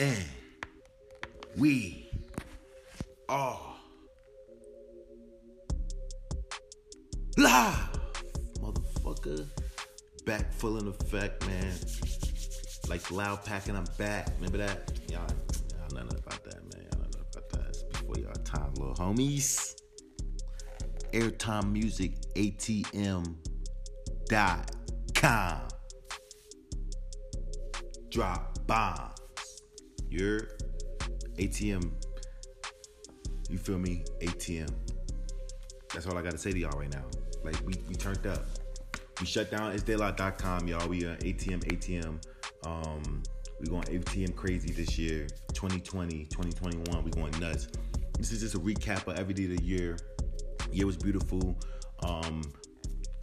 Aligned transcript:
And 0.00 0.24
we 1.58 2.08
are 3.28 3.60
live, 7.36 8.00
motherfucker. 8.62 9.46
Back 10.24 10.54
full 10.54 10.78
in 10.78 10.88
effect, 10.88 11.46
man. 11.46 11.74
Like 12.88 13.10
loud 13.10 13.44
packing, 13.44 13.76
I'm 13.76 13.84
back. 13.98 14.30
Remember 14.36 14.56
that? 14.56 14.90
Y'all, 15.10 15.20
y'all 15.20 15.88
know 15.92 16.04
nothing 16.04 16.18
about 16.26 16.44
that, 16.44 16.62
man. 16.74 16.86
Y'all 16.90 17.00
know 17.02 17.08
nothing 17.18 17.24
about 17.34 17.50
that. 17.50 17.68
It's 17.68 17.82
before 17.82 18.16
y'all 18.16 18.32
time, 18.42 18.72
little 18.78 18.94
homies. 18.94 19.82
Airtime 21.12 21.72
Music 21.72 22.14
ATM 22.36 23.36
dot 24.30 24.70
com. 25.14 25.60
Drop 28.08 28.66
bombs. 28.66 29.09
Your 30.10 30.48
ATM. 31.36 31.90
You 33.48 33.58
feel 33.58 33.78
me? 33.78 34.04
ATM. 34.20 34.68
That's 35.94 36.06
all 36.06 36.18
I 36.18 36.22
gotta 36.22 36.38
say 36.38 36.52
to 36.52 36.58
y'all 36.58 36.78
right 36.78 36.92
now. 36.92 37.04
Like 37.44 37.56
we, 37.64 37.74
we 37.88 37.94
turned 37.94 38.26
up. 38.26 38.44
We 39.20 39.26
shut 39.26 39.50
down 39.50 39.72
it'sdaylight.com, 39.72 40.66
y'all. 40.66 40.88
We 40.88 41.04
are 41.04 41.16
ATM, 41.16 41.64
ATM. 41.64 42.20
Um, 42.66 43.22
we 43.60 43.66
going 43.66 43.84
ATM 43.84 44.34
crazy 44.34 44.72
this 44.72 44.98
year. 44.98 45.26
2020, 45.54 46.24
2021. 46.24 47.04
We 47.04 47.10
going 47.10 47.38
nuts. 47.38 47.68
This 48.18 48.32
is 48.32 48.40
just 48.40 48.54
a 48.54 48.58
recap 48.58 49.06
of 49.06 49.18
every 49.18 49.34
day 49.34 49.44
of 49.44 49.56
the 49.56 49.62
year. 49.62 49.96
Year 50.72 50.86
was 50.86 50.96
beautiful. 50.96 51.56
Um, 52.02 52.42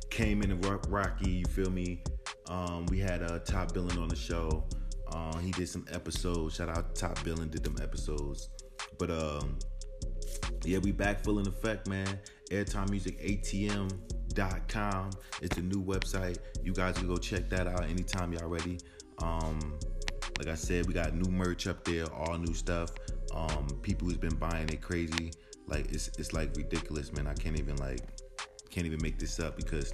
came 0.10 0.42
in 0.42 0.52
a 0.52 0.56
rocky, 0.90 1.30
you 1.30 1.46
feel 1.46 1.70
me? 1.70 2.02
Um, 2.50 2.86
we 2.88 3.00
had 3.00 3.24
uh, 3.24 3.40
Top 3.40 3.74
Billing 3.74 3.98
on 3.98 4.08
the 4.08 4.16
show. 4.16 4.64
Uh, 5.12 5.38
he 5.38 5.52
did 5.52 5.70
some 5.70 5.86
episodes. 5.92 6.56
Shout 6.56 6.70
out 6.70 6.96
Top 6.96 7.24
Billing 7.24 7.50
did 7.50 7.64
them 7.64 7.76
episodes. 7.82 8.50
But 9.00 9.12
um, 9.12 9.58
yeah, 10.64 10.80
we 10.80 10.92
back 10.92 11.24
full 11.24 11.40
in 11.40 11.48
effect, 11.48 11.88
man. 11.88 12.20
Airtime 12.52 12.90
Music 12.90 13.20
ATM.com. 13.22 15.10
It's 15.42 15.58
a 15.58 15.62
new 15.62 15.84
website. 15.84 16.38
You 16.64 16.74
guys 16.74 16.98
can 16.98 17.08
go 17.08 17.18
check 17.18 17.50
that 17.50 17.68
out 17.68 17.84
anytime 17.84 18.34
y'all 18.34 18.48
ready. 18.48 18.80
Um, 19.20 19.80
like 20.38 20.48
I 20.48 20.56
said, 20.56 20.86
we 20.86 20.94
got 20.94 21.16
new 21.16 21.32
merch 21.32 21.68
up 21.68 21.84
there, 21.84 22.06
all 22.14 22.38
new 22.38 22.54
stuff. 22.54 22.92
Um, 23.34 23.68
people 23.82 24.08
who's 24.08 24.18
been 24.18 24.36
buying 24.36 24.70
it 24.70 24.82
crazy. 24.82 25.32
Like 25.68 25.92
it's 25.92 26.10
it's 26.18 26.34
like 26.34 26.56
ridiculous, 26.56 27.12
man. 27.12 27.28
I 27.28 27.34
can't 27.34 27.60
even 27.60 27.76
like 27.78 28.02
can't 28.70 28.86
even 28.86 29.00
make 29.02 29.20
this 29.20 29.40
up 29.40 29.58
because 29.58 29.94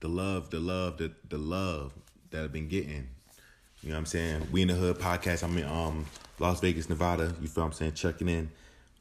the 0.00 0.08
love, 0.08 0.50
the 0.50 0.60
love, 0.60 0.96
the 0.98 1.12
the 1.28 1.38
love 1.38 1.92
that 2.30 2.44
I've 2.44 2.52
been 2.52 2.68
getting. 2.68 3.08
You 3.82 3.90
know 3.90 3.94
what 3.94 4.00
I'm 4.00 4.06
saying? 4.06 4.48
We 4.50 4.62
in 4.62 4.68
the 4.68 4.74
Hood 4.74 4.98
podcast. 4.98 5.44
I'm 5.44 5.56
in 5.56 5.64
um 5.64 6.06
Las 6.40 6.60
Vegas, 6.60 6.88
Nevada. 6.88 7.32
You 7.40 7.46
feel 7.46 7.62
what 7.62 7.68
I'm 7.68 7.72
saying? 7.72 7.92
Checking 7.92 8.28
in 8.28 8.50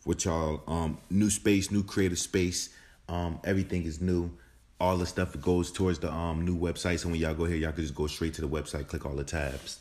with 0.05 0.25
y'all. 0.25 0.61
Um, 0.67 0.99
new 1.09 1.31
space, 1.31 1.71
new 1.71 1.83
creative 1.83 2.19
space. 2.19 2.69
Um, 3.09 3.39
everything 3.43 3.85
is 3.85 4.01
new. 4.01 4.31
All 4.79 4.97
the 4.97 5.07
stuff 5.07 5.39
goes 5.41 5.71
towards 5.71 5.97
the 5.97 6.13
um 6.13 6.45
new 6.45 6.55
website. 6.55 6.99
So 6.99 7.09
when 7.09 7.19
y'all 7.19 7.33
go 7.33 7.45
here, 7.45 7.57
y'all 7.57 7.71
can 7.71 7.81
just 7.81 7.95
go 7.95 8.05
straight 8.05 8.35
to 8.35 8.41
the 8.41 8.47
website, 8.47 8.87
click 8.87 9.03
all 9.03 9.15
the 9.15 9.23
tabs. 9.23 9.79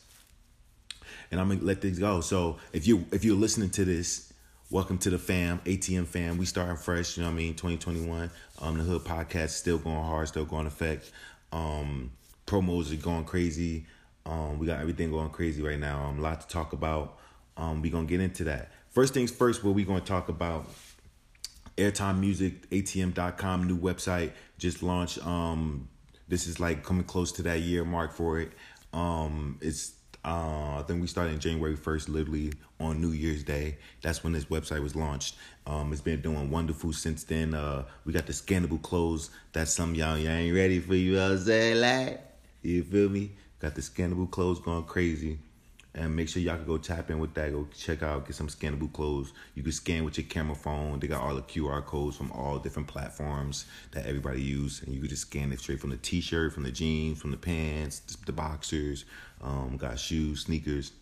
And 1.31 1.41
I'm 1.41 1.49
gonna 1.49 1.61
let 1.63 1.83
things 1.83 1.99
go. 1.99 2.23
So 2.23 2.57
if 2.73 2.87
you 2.87 3.05
if 3.13 3.23
you're 3.23 3.37
listening 3.37 3.69
to 3.71 3.85
this, 3.85 4.33
welcome 4.71 4.97
to 4.99 5.11
the 5.11 5.19
fam, 5.19 5.59
ATM 5.67 6.07
fam. 6.07 6.39
We 6.39 6.47
starting 6.47 6.77
fresh, 6.77 7.19
you 7.19 7.23
know 7.23 7.29
what 7.29 7.35
I 7.35 7.37
mean? 7.37 7.55
2021. 7.55 8.31
Um, 8.63 8.79
the 8.79 8.85
Hood 8.85 9.03
podcast 9.03 9.51
still 9.51 9.77
going 9.77 9.97
hard, 9.97 10.29
still 10.29 10.47
going 10.47 10.67
effect. 10.67 11.11
Um, 11.53 12.13
promos 12.47 12.95
are 12.95 13.03
going 13.03 13.25
crazy. 13.25 13.85
Um, 14.27 14.59
we 14.59 14.67
got 14.67 14.81
everything 14.81 15.11
going 15.11 15.31
crazy 15.31 15.63
right 15.63 15.79
now. 15.79 16.05
Um, 16.05 16.19
a 16.19 16.23
lot 16.23 16.41
to 16.41 16.49
talk 16.49 16.73
about. 16.73 17.19
Um, 17.57 17.81
we 17.81 17.89
gonna 17.89 18.07
get 18.07 18.21
into 18.21 18.45
that. 18.45 18.73
First 18.91 19.15
things 19.15 19.31
first, 19.31 19.65
what 19.65 19.75
we 19.75 19.85
gonna 19.85 20.01
talk 20.01 20.29
about? 20.29 20.67
Airtime 21.79 22.19
Music, 22.19 22.69
ATM.com, 22.71 23.67
new 23.67 23.79
website 23.79 24.33
just 24.59 24.83
launched. 24.83 25.25
Um, 25.27 25.89
this 26.29 26.47
is 26.47 26.59
like 26.59 26.83
coming 26.83 27.05
close 27.05 27.33
to 27.33 27.43
that 27.43 27.61
year 27.61 27.85
mark 27.85 28.13
for 28.13 28.41
it. 28.41 28.53
Um, 28.93 29.59
it's 29.61 29.93
uh, 30.25 30.81
I 30.81 30.85
think 30.89 31.01
we 31.01 31.07
started 31.07 31.35
in 31.35 31.39
January 31.39 31.77
1st, 31.77 32.09
literally 32.09 32.53
on 32.81 33.01
New 33.01 33.13
Year's 33.13 33.45
Day. 33.45 33.79
That's 34.03 34.25
when 34.25 34.33
this 34.33 34.47
website 34.47 34.83
was 34.83 34.97
launched. 34.97 35.37
Um, 35.69 35.93
it's 35.93 36.01
been 36.01 36.21
doing 36.21 36.51
wonderful 36.51 36.93
since 36.93 37.23
then. 37.23 37.55
Uh, 37.55 37.85
we 38.05 38.13
got 38.13 38.27
the 38.27 38.33
scannable 38.33 38.83
clothes. 38.83 39.31
That's 39.53 39.73
some 39.73 39.95
y'all, 39.95 40.19
y'all 40.19 40.33
ain't 40.33 40.57
ready 40.57 40.81
for 40.81 40.97
you. 40.97 41.21
I 41.21 41.37
saying 41.37 41.81
like, 41.81 42.21
you 42.63 42.83
feel 42.83 43.09
me? 43.09 43.31
Got 43.61 43.75
the 43.75 43.81
scannable 43.81 44.31
clothes 44.31 44.61
going 44.61 44.85
crazy. 44.85 45.39
And 45.95 46.15
make 46.15 46.29
sure 46.29 46.43
y'all 46.43 46.57
can 46.57 46.67
go 46.67 46.77
tap 46.77 47.09
in 47.11 47.19
with 47.19 47.33
that. 47.35 47.53
Go 47.53 47.67
check 47.75 48.03
out, 48.03 48.27
get 48.27 48.37
some 48.37 48.49
scannable 48.49 48.93
clothes. 48.93 49.33
You 49.55 49.63
can 49.63 49.73
scan 49.73 50.05
with 50.05 50.19
your 50.19 50.27
camera 50.27 50.55
phone. 50.55 51.01
They 51.01 51.07
got 51.07 51.23
all 51.23 51.35
the 51.35 51.41
QR 51.41 51.83
codes 51.87 52.19
from 52.19 52.31
all 52.33 52.59
different 52.59 52.87
platforms 52.87 53.65
that 53.93 54.05
everybody 54.05 54.43
use, 54.43 54.83
and 54.83 54.95
you 54.95 55.01
can 55.01 55.09
just 55.09 55.23
scan 55.23 55.53
it 55.53 55.61
straight 55.61 55.81
from 55.81 55.89
the 55.89 55.97
T-shirt, 55.97 56.53
from 56.53 56.65
the 56.65 56.71
jeans, 56.71 57.19
from 57.19 57.31
the 57.31 57.39
pants, 57.39 58.01
the 58.27 58.33
boxers. 58.33 59.07
Um, 59.41 59.79
got 59.79 59.99
shoes, 59.99 60.43
sneakers. 60.43 60.93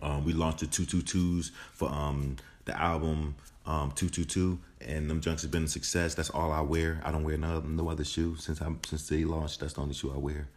Um, 0.00 0.24
we 0.24 0.32
launched 0.32 0.60
the 0.60 0.66
two 0.66 0.84
two 0.84 1.02
twos 1.02 1.50
for 1.72 1.88
um 1.88 2.36
the 2.64 2.80
album 2.80 3.34
um 3.64 3.90
two 3.92 4.08
two 4.08 4.24
two, 4.24 4.58
and 4.80 5.10
them 5.10 5.20
junks 5.20 5.42
have 5.42 5.50
been 5.50 5.64
a 5.64 5.68
success. 5.68 6.14
That's 6.14 6.30
all 6.30 6.52
I 6.52 6.60
wear. 6.60 7.00
I 7.04 7.10
don't 7.10 7.24
wear 7.24 7.36
no 7.36 7.60
no 7.60 7.88
other 7.88 8.04
shoe 8.04 8.36
since 8.36 8.62
I 8.62 8.70
since 8.84 9.08
they 9.08 9.24
launched. 9.24 9.60
That's 9.60 9.72
the 9.72 9.80
only 9.80 9.94
shoe 9.94 10.12
I 10.12 10.18
wear. 10.18 10.48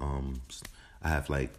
Um, 0.00 0.40
I 1.02 1.08
have 1.08 1.30
like 1.30 1.52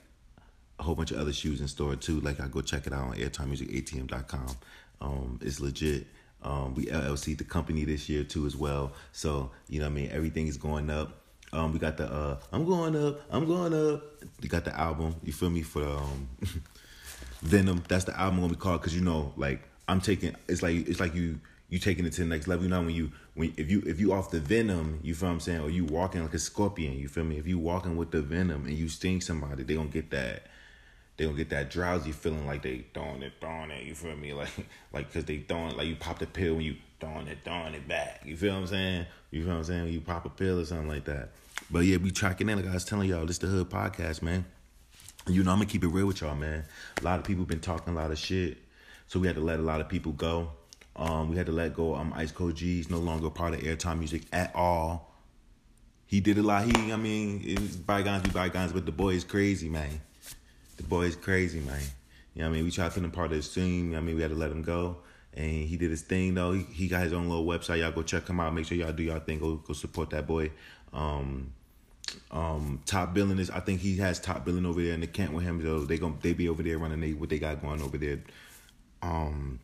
a 0.80 0.84
whole 0.84 0.96
bunch 0.96 1.12
of 1.12 1.20
other 1.20 1.34
shoes 1.34 1.62
in 1.62 1.68
store 1.68 1.96
too. 1.96 2.20
Like 2.22 2.40
I 2.40 2.48
go 2.48 2.62
check 2.62 2.88
it 2.88 2.94
out 2.94 3.04
on 3.04 3.16
airtimemusicatm.com. 3.16 4.56
Um, 5.02 5.40
it's 5.42 5.60
legit. 5.60 6.08
Um, 6.42 6.74
we 6.74 6.86
LLC 6.86 7.38
the 7.38 7.44
company 7.44 7.84
this 7.84 8.08
year 8.08 8.24
too 8.24 8.46
as 8.46 8.56
well. 8.56 8.94
So 9.12 9.52
you 9.68 9.80
know 9.80 9.88
I 9.88 9.90
mean. 9.90 10.10
Everything 10.12 10.48
is 10.48 10.58
going 10.58 10.90
up. 10.90 11.20
Um, 11.52 11.74
we 11.74 11.80
got 11.80 11.98
the 11.98 12.12
uh, 12.12 12.38
I'm 12.52 12.66
going 12.66 12.96
up, 12.96 13.22
I'm 13.32 13.46
going 13.46 13.74
up. 13.74 14.04
We 14.42 14.48
got 14.48 14.66
the 14.66 14.78
album. 14.80 15.16
You 15.24 15.34
feel 15.34 15.50
me 15.50 15.64
for 15.64 15.84
um, 15.84 16.30
Venom. 17.42 17.84
That's 17.88 18.06
the 18.06 18.18
album 18.20 18.42
gonna 18.42 18.54
be 18.54 18.60
called 18.60 18.82
because 18.82 18.96
you 18.96 19.02
know 19.02 19.34
like 19.36 19.62
I'm 19.88 20.00
taking. 20.00 20.36
It's 20.48 20.62
like 20.62 20.88
it's 20.88 21.00
like 21.00 21.16
you 21.16 21.40
you 21.70 21.80
taking 21.80 22.06
it 22.06 22.14
to 22.14 22.22
the 22.22 22.28
next 22.28 22.48
level. 22.48 22.64
You 22.64 22.70
know 22.70 22.82
when 22.82 22.96
you 22.96 23.12
when 23.36 23.54
if 23.58 23.70
you 23.70 23.84
if 23.86 24.00
you 24.00 24.14
off 24.14 24.32
the 24.32 24.40
venom, 24.40 25.00
you 25.04 25.14
feel 25.14 25.30
what 25.30 25.34
I'm 25.34 25.40
saying, 25.40 25.62
or 25.62 25.70
you 25.70 25.86
walking 25.86 26.22
like 26.22 26.34
a 26.34 26.40
scorpion. 26.40 26.98
You 26.98 27.08
feel 27.08 27.24
me? 27.24 27.38
If 27.38 27.48
you 27.48 27.60
walking 27.60 27.98
with 27.98 28.12
the 28.12 28.22
venom 28.22 28.66
and 28.66 28.78
you 28.78 28.90
sting 28.90 29.22
somebody, 29.22 29.64
they 29.64 29.76
gonna 29.76 29.90
get 29.90 30.10
that 30.12 30.44
they 31.20 31.26
gonna 31.26 31.36
get 31.36 31.50
that 31.50 31.70
drowsy 31.70 32.14
feeling 32.14 32.48
like 32.48 32.62
they 32.62 32.86
throwing 32.94 33.22
it, 33.24 33.34
throwing 33.42 33.72
it. 33.72 33.84
You 33.84 33.94
feel 33.94 34.16
me? 34.16 34.34
Like, 34.40 34.50
like 34.94 35.14
cause 35.14 35.26
they 35.26 35.40
throwing 35.40 35.76
like 35.76 35.88
you 35.88 35.98
pop 35.98 36.18
the 36.18 36.26
pill 36.26 36.56
when 36.56 36.64
you 36.64 36.78
throwing 37.02 37.28
it, 37.28 37.40
throwing 37.44 37.74
it 37.74 37.90
back. 37.90 38.22
You 38.26 38.38
feel 38.38 38.54
what 38.54 38.62
I'm 38.62 38.68
saying? 38.68 39.06
You 39.30 39.44
feel 39.44 39.52
what 39.52 39.58
I'm 39.58 39.64
saying? 39.66 39.84
When 39.84 39.94
you 39.94 40.00
pop 40.00 40.26
a 40.26 40.30
pill 40.30 40.62
or 40.62 40.66
something 40.66 40.88
like 40.88 41.04
that. 41.06 41.32
But 41.70 41.80
yeah, 41.80 41.98
we 41.98 42.12
tracking 42.12 42.48
in. 42.48 42.58
Like 42.58 42.70
I 42.70 42.74
was 42.74 42.86
telling 42.86 43.10
y'all, 43.10 43.26
this 43.26 43.38
the 43.38 43.48
Hood 43.48 43.70
podcast, 43.70 44.22
man. 44.22 44.46
You 45.28 45.44
know, 45.44 45.52
I'm 45.52 45.58
gonna 45.58 45.70
keep 45.70 45.84
it 45.84 45.90
real 45.90 46.08
with 46.08 46.22
y'all, 46.22 46.36
man. 46.36 46.64
A 47.02 47.04
lot 47.04 47.20
of 47.20 47.26
people 47.26 47.44
been 47.44 47.60
talking 47.60 47.94
a 47.94 47.96
lot 47.98 48.12
of 48.12 48.18
shit, 48.18 48.58
so 49.08 49.20
we 49.20 49.28
had 49.28 49.36
to 49.36 49.42
let 49.42 49.60
a 49.60 49.64
lot 49.64 49.82
of 49.82 49.90
people 49.90 50.14
go. 50.14 50.52
Um, 51.00 51.30
we 51.30 51.38
had 51.38 51.46
to 51.46 51.54
let 51.54 51.74
go. 51.74 51.96
Um, 51.96 52.12
Ice 52.16 52.32
Cold 52.32 52.56
G's 52.56 52.90
no 52.90 52.98
longer 52.98 53.30
part 53.30 53.54
of 53.54 53.62
Airtime 53.62 54.00
Music 54.00 54.24
at 54.34 54.54
all. 54.54 55.16
He 56.06 56.20
did 56.20 56.38
a 56.38 56.44
lot. 56.44 56.66
He, 56.66 56.92
I 56.92 56.98
mean, 56.98 57.58
bygones 57.86 58.24
be 58.24 58.32
bygones, 58.32 58.74
but 58.74 58.86
the 58.86 58.92
boy 58.92 59.14
is 59.14 59.24
crazy, 59.24 59.70
man. 59.70 60.02
The 60.76 60.84
boy 60.84 61.04
is 61.04 61.16
crazy, 61.16 61.62
man. 61.62 61.82
You 62.34 62.42
know 62.42 62.50
what 62.50 62.54
I 62.54 62.58
mean? 62.58 62.66
We 62.66 62.72
tried 62.72 62.90
to 62.90 62.94
put 62.96 63.04
him 63.04 63.12
part 63.12 63.28
of 63.28 63.38
his 63.38 63.54
team. 63.54 63.96
I 63.96 64.02
mean, 64.02 64.18
we 64.18 64.22
had 64.22 64.32
to 64.32 64.38
let 64.38 64.52
him 64.52 64.62
go. 64.62 64.98
And 65.34 65.68
he 65.68 65.78
did 65.78 65.92
his 65.92 66.02
thing 66.02 66.34
though. 66.34 66.52
He, 66.52 66.64
he 66.64 66.88
got 66.88 67.04
his 67.04 67.14
own 67.14 67.30
little 67.30 67.46
website. 67.46 67.80
Y'all 67.80 67.92
go 67.92 68.02
check 68.02 68.28
him 68.28 68.40
out. 68.40 68.54
Make 68.54 68.66
sure 68.66 68.78
y'all 68.78 68.92
do 68.92 69.04
y'all 69.04 69.20
thing. 69.20 69.40
Go 69.40 69.56
go 69.56 69.74
support 69.74 70.10
that 70.10 70.28
boy. 70.28 70.52
Um, 70.92 71.54
um, 72.32 72.82
top 72.86 73.14
billing 73.14 73.40
is. 73.40 73.50
I 73.50 73.60
think 73.60 73.80
he 73.80 73.98
has 73.98 74.20
top 74.20 74.44
billing 74.44 74.66
over 74.66 74.82
there 74.82 74.94
in 74.94 75.02
the 75.02 75.08
camp 75.08 75.32
with 75.32 75.44
him. 75.44 75.62
So 75.62 75.82
they 75.82 75.98
gonna 75.98 76.16
they 76.22 76.34
be 76.34 76.50
over 76.50 76.64
there 76.64 76.78
running 76.78 77.00
they, 77.00 77.14
what 77.14 77.30
they 77.30 77.40
got 77.40 77.62
going 77.62 77.82
over 77.82 77.98
there. 77.98 78.20
Um, 79.02 79.60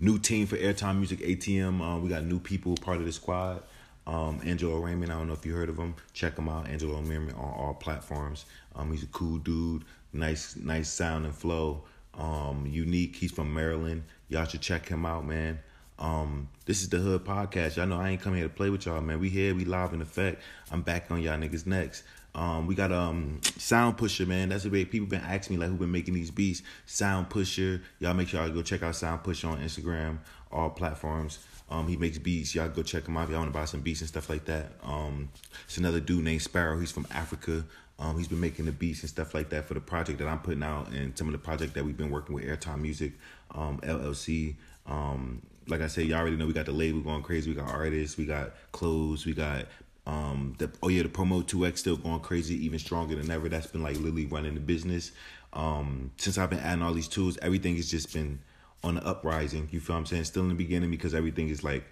new 0.00 0.18
team 0.18 0.46
for 0.46 0.56
Airtime 0.56 0.96
Music 0.96 1.20
ATM. 1.20 1.80
Uh, 1.80 1.98
we 1.98 2.08
got 2.08 2.24
new 2.24 2.38
people 2.38 2.76
part 2.76 2.98
of 2.98 3.06
the 3.06 3.12
squad. 3.12 3.62
Um, 4.06 4.40
Angelo 4.44 4.78
Raymond, 4.78 5.12
I 5.12 5.18
don't 5.18 5.26
know 5.26 5.34
if 5.34 5.44
you 5.44 5.54
heard 5.54 5.68
of 5.68 5.76
him. 5.76 5.94
Check 6.14 6.38
him 6.38 6.48
out, 6.48 6.68
Angelo 6.68 6.98
Raymond 7.00 7.34
on 7.34 7.54
all 7.54 7.74
platforms. 7.74 8.46
Um, 8.74 8.90
he's 8.90 9.02
a 9.02 9.08
cool 9.08 9.36
dude, 9.38 9.84
nice, 10.12 10.56
nice 10.56 10.88
sound 10.88 11.26
and 11.26 11.34
flow. 11.34 11.82
Um, 12.14 12.66
unique. 12.66 13.16
He's 13.16 13.30
from 13.30 13.52
Maryland. 13.52 14.02
Y'all 14.28 14.46
should 14.46 14.62
check 14.62 14.88
him 14.88 15.06
out, 15.06 15.24
man. 15.24 15.58
Um, 15.98 16.48
this 16.64 16.82
is 16.82 16.88
the 16.88 16.98
Hood 16.98 17.24
Podcast. 17.24 17.76
Y'all 17.76 17.86
know 17.86 18.00
I 18.00 18.10
ain't 18.10 18.20
come 18.20 18.34
here 18.34 18.44
to 18.44 18.48
play 18.48 18.70
with 18.70 18.86
y'all, 18.86 19.00
man. 19.00 19.20
We 19.20 19.28
here, 19.28 19.54
we 19.54 19.64
live 19.64 19.92
in 19.92 20.00
effect. 20.00 20.42
I'm 20.70 20.82
back 20.82 21.10
on 21.10 21.22
y'all 21.22 21.38
niggas 21.38 21.66
next. 21.66 22.02
Um, 22.34 22.66
we 22.66 22.74
got 22.74 22.92
um 22.92 23.40
Sound 23.56 23.96
Pusher, 23.96 24.26
man. 24.26 24.50
That's 24.50 24.64
the 24.64 24.70
way 24.70 24.84
people 24.84 25.08
been 25.08 25.20
asking 25.22 25.56
me 25.56 25.60
like 25.60 25.70
who 25.70 25.76
been 25.76 25.90
making 25.90 26.14
these 26.14 26.30
beats. 26.30 26.62
Sound 26.86 27.30
Pusher. 27.30 27.82
Y'all 27.98 28.14
make 28.14 28.28
sure 28.28 28.40
y'all 28.40 28.52
go 28.54 28.62
check 28.62 28.82
out 28.82 28.94
Sound 28.94 29.24
Pusher 29.24 29.48
on 29.48 29.58
Instagram, 29.58 30.18
all 30.52 30.70
platforms. 30.70 31.38
Um, 31.70 31.86
he 31.86 31.96
makes 31.96 32.18
beats. 32.18 32.54
Y'all 32.54 32.68
go 32.68 32.82
check 32.82 33.06
him 33.06 33.16
out 33.16 33.24
if 33.24 33.30
y'all 33.30 33.40
want 33.40 33.52
to 33.52 33.58
buy 33.58 33.64
some 33.64 33.80
beats 33.80 34.00
and 34.00 34.08
stuff 34.08 34.30
like 34.30 34.44
that. 34.46 34.72
Um, 34.82 35.30
it's 35.64 35.76
another 35.76 36.00
dude 36.00 36.24
named 36.24 36.42
Sparrow. 36.42 36.78
He's 36.78 36.92
from 36.92 37.06
Africa. 37.10 37.64
Um, 37.98 38.16
he's 38.16 38.28
been 38.28 38.40
making 38.40 38.66
the 38.66 38.72
beats 38.72 39.00
and 39.00 39.10
stuff 39.10 39.34
like 39.34 39.50
that 39.50 39.66
for 39.66 39.74
the 39.74 39.80
project 39.80 40.18
that 40.20 40.28
I'm 40.28 40.38
putting 40.38 40.62
out 40.62 40.88
and 40.92 41.18
some 41.18 41.26
of 41.26 41.32
the 41.32 41.38
project 41.38 41.74
that 41.74 41.84
we've 41.84 41.96
been 41.96 42.10
working 42.10 42.34
with 42.34 42.44
Airtime 42.44 42.80
Music, 42.80 43.12
um, 43.54 43.80
LLC. 43.82 44.54
Um, 44.86 45.42
like 45.66 45.80
I 45.80 45.88
said, 45.88 46.06
y'all 46.06 46.20
already 46.20 46.36
know 46.36 46.46
we 46.46 46.52
got 46.52 46.66
the 46.66 46.72
label 46.72 47.00
going 47.00 47.22
crazy. 47.22 47.50
We 47.50 47.56
got 47.56 47.68
artists, 47.70 48.16
we 48.16 48.24
got 48.24 48.52
clothes, 48.72 49.26
we 49.26 49.34
got 49.34 49.66
um 50.08 50.54
the 50.56 50.70
oh 50.82 50.88
yeah, 50.88 51.02
the 51.02 51.08
promo 51.10 51.44
2X 51.44 51.78
still 51.78 51.96
going 51.96 52.20
crazy, 52.20 52.54
even 52.64 52.78
stronger 52.78 53.14
than 53.14 53.30
ever. 53.30 53.48
That's 53.48 53.66
been 53.66 53.82
like 53.82 53.96
literally 53.96 54.24
running 54.26 54.54
the 54.54 54.60
business. 54.60 55.12
Um, 55.52 56.12
since 56.16 56.38
I've 56.38 56.50
been 56.50 56.60
adding 56.60 56.82
all 56.82 56.94
these 56.94 57.08
tools, 57.08 57.38
everything 57.42 57.76
has 57.76 57.90
just 57.90 58.12
been 58.12 58.40
on 58.82 58.94
the 58.94 59.06
uprising. 59.06 59.68
You 59.70 59.80
feel 59.80 59.96
I'm 59.96 60.06
saying? 60.06 60.24
Still 60.24 60.44
in 60.44 60.48
the 60.48 60.54
beginning 60.54 60.90
because 60.90 61.14
everything 61.14 61.50
is 61.50 61.62
like 61.62 61.84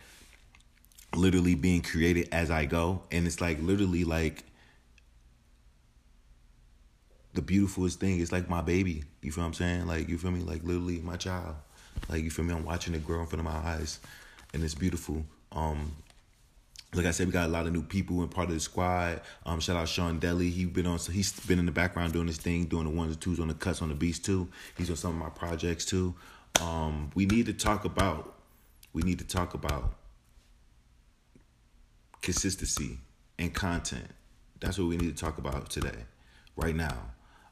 literally 1.14 1.54
being 1.54 1.82
created 1.82 2.28
as 2.32 2.50
I 2.50 2.64
go. 2.64 3.02
And 3.12 3.26
it's 3.26 3.42
like 3.42 3.60
literally 3.60 4.04
like 4.04 4.44
the 7.34 7.42
beautifulest 7.42 8.00
thing. 8.00 8.20
It's 8.20 8.32
like 8.32 8.48
my 8.48 8.62
baby. 8.62 9.04
You 9.20 9.30
feel 9.30 9.44
I'm 9.44 9.52
saying? 9.52 9.86
Like 9.86 10.08
you 10.08 10.16
feel 10.16 10.30
me? 10.30 10.40
Like 10.40 10.62
literally 10.64 11.00
my 11.00 11.16
child. 11.16 11.56
Like 12.08 12.22
you 12.22 12.30
feel 12.30 12.46
me? 12.46 12.54
I'm 12.54 12.64
watching 12.64 12.94
it 12.94 13.04
grow 13.04 13.20
in 13.20 13.26
front 13.26 13.46
of 13.46 13.52
my 13.52 13.58
eyes. 13.72 14.00
And 14.54 14.64
it's 14.64 14.74
beautiful. 14.74 15.22
Um 15.52 15.92
like 16.96 17.06
I 17.06 17.10
said, 17.10 17.26
we 17.26 17.32
got 17.32 17.46
a 17.46 17.52
lot 17.52 17.66
of 17.66 17.72
new 17.72 17.82
people 17.82 18.22
and 18.22 18.30
part 18.30 18.48
of 18.48 18.54
the 18.54 18.60
squad. 18.60 19.20
Um, 19.44 19.60
shout 19.60 19.76
out 19.76 19.88
Sean 19.88 20.18
Deli. 20.18 20.50
He's 20.50 20.68
been 20.68 20.86
on. 20.86 20.98
He's 20.98 21.38
been 21.40 21.58
in 21.58 21.66
the 21.66 21.72
background 21.72 22.12
doing 22.12 22.26
his 22.26 22.38
thing, 22.38 22.64
doing 22.64 22.84
the 22.84 22.90
ones 22.90 23.12
and 23.12 23.20
twos 23.20 23.40
on 23.40 23.48
the 23.48 23.54
cuts 23.54 23.82
on 23.82 23.88
the 23.88 23.94
beats 23.94 24.18
too. 24.18 24.48
He's 24.76 24.90
on 24.90 24.96
some 24.96 25.10
of 25.12 25.18
my 25.18 25.28
projects 25.28 25.84
too. 25.84 26.14
Um, 26.60 27.10
we 27.14 27.26
need 27.26 27.46
to 27.46 27.52
talk 27.52 27.84
about. 27.84 28.34
We 28.92 29.02
need 29.02 29.18
to 29.18 29.26
talk 29.26 29.52
about 29.52 29.94
consistency 32.22 32.98
and 33.38 33.52
content. 33.52 34.08
That's 34.60 34.78
what 34.78 34.88
we 34.88 34.96
need 34.96 35.14
to 35.14 35.24
talk 35.24 35.36
about 35.38 35.68
today, 35.68 36.04
right 36.56 36.74
now. 36.74 36.96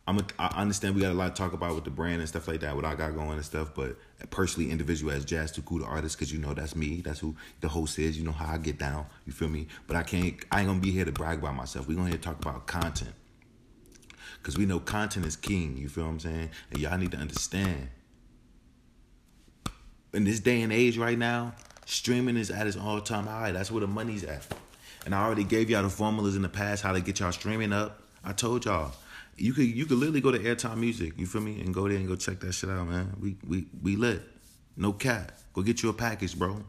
I'm 0.06 0.18
a, 0.18 0.24
I 0.38 0.60
understand 0.60 0.94
we 0.94 1.00
got 1.00 1.12
a 1.12 1.14
lot 1.14 1.34
to 1.34 1.42
talk 1.42 1.54
about 1.54 1.74
with 1.74 1.84
the 1.84 1.90
brand 1.90 2.20
and 2.20 2.28
stuff 2.28 2.46
like 2.46 2.60
that, 2.60 2.76
what 2.76 2.84
I 2.84 2.94
got 2.94 3.14
going 3.14 3.32
and 3.32 3.44
stuff. 3.44 3.74
But 3.74 3.96
personally, 4.28 4.70
individual 4.70 5.12
as 5.12 5.24
Jazz 5.24 5.50
Too 5.50 5.62
Cool, 5.62 5.78
the 5.78 5.86
artist, 5.86 6.18
because 6.18 6.30
you 6.30 6.38
know 6.38 6.52
that's 6.52 6.76
me. 6.76 7.00
That's 7.00 7.20
who 7.20 7.34
the 7.60 7.68
host 7.68 7.98
is. 7.98 8.18
You 8.18 8.24
know 8.24 8.32
how 8.32 8.52
I 8.52 8.58
get 8.58 8.78
down. 8.78 9.06
You 9.24 9.32
feel 9.32 9.48
me? 9.48 9.66
But 9.86 9.96
I 9.96 10.02
can't. 10.02 10.36
I 10.52 10.60
ain't 10.60 10.68
gonna 10.68 10.80
be 10.80 10.90
here 10.90 11.06
to 11.06 11.12
brag 11.12 11.38
about 11.38 11.54
myself. 11.54 11.88
We 11.88 11.94
gonna 11.94 12.10
here 12.10 12.18
talk 12.18 12.38
about 12.38 12.66
content, 12.66 13.14
because 14.38 14.58
we 14.58 14.66
know 14.66 14.78
content 14.78 15.24
is 15.24 15.36
king. 15.36 15.78
You 15.78 15.88
feel 15.88 16.04
what 16.04 16.10
I'm 16.10 16.20
saying? 16.20 16.50
And 16.70 16.80
y'all 16.80 16.98
need 16.98 17.12
to 17.12 17.18
understand. 17.18 17.88
In 20.12 20.24
this 20.24 20.38
day 20.38 20.60
and 20.60 20.72
age, 20.72 20.98
right 20.98 21.18
now, 21.18 21.54
streaming 21.86 22.36
is 22.36 22.50
at 22.50 22.66
its 22.66 22.76
all 22.76 23.00
time 23.00 23.26
high. 23.26 23.52
That's 23.52 23.70
where 23.70 23.80
the 23.80 23.86
money's 23.86 24.22
at. 24.22 24.46
And 25.06 25.14
I 25.14 25.24
already 25.24 25.44
gave 25.44 25.70
y'all 25.70 25.82
the 25.82 25.88
formulas 25.88 26.36
in 26.36 26.42
the 26.42 26.48
past 26.50 26.82
how 26.82 26.92
to 26.92 27.00
get 27.00 27.20
y'all 27.20 27.32
streaming 27.32 27.72
up. 27.72 28.02
I 28.22 28.32
told 28.32 28.66
y'all 28.66 28.92
you 29.36 29.52
could 29.52 29.66
you 29.66 29.86
could 29.86 29.98
literally 29.98 30.20
go 30.20 30.30
to 30.30 30.38
Airtime 30.38 30.78
Music, 30.78 31.14
you 31.16 31.26
feel 31.26 31.40
me, 31.40 31.60
and 31.60 31.74
go 31.74 31.88
there 31.88 31.96
and 31.96 32.06
go 32.06 32.16
check 32.16 32.40
that 32.40 32.52
shit 32.52 32.70
out, 32.70 32.86
man. 32.86 33.14
We 33.20 33.36
we 33.46 33.66
we 33.82 33.96
lit, 33.96 34.22
no 34.76 34.92
cat. 34.92 35.38
Go 35.52 35.62
get 35.62 35.82
you 35.82 35.88
a 35.88 35.92
package, 35.92 36.38
bro. 36.38 36.62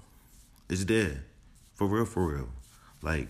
It's 0.69 0.85
there, 0.85 1.23
for 1.73 1.87
real, 1.87 2.05
for 2.05 2.27
real. 2.33 2.49
Like 3.01 3.27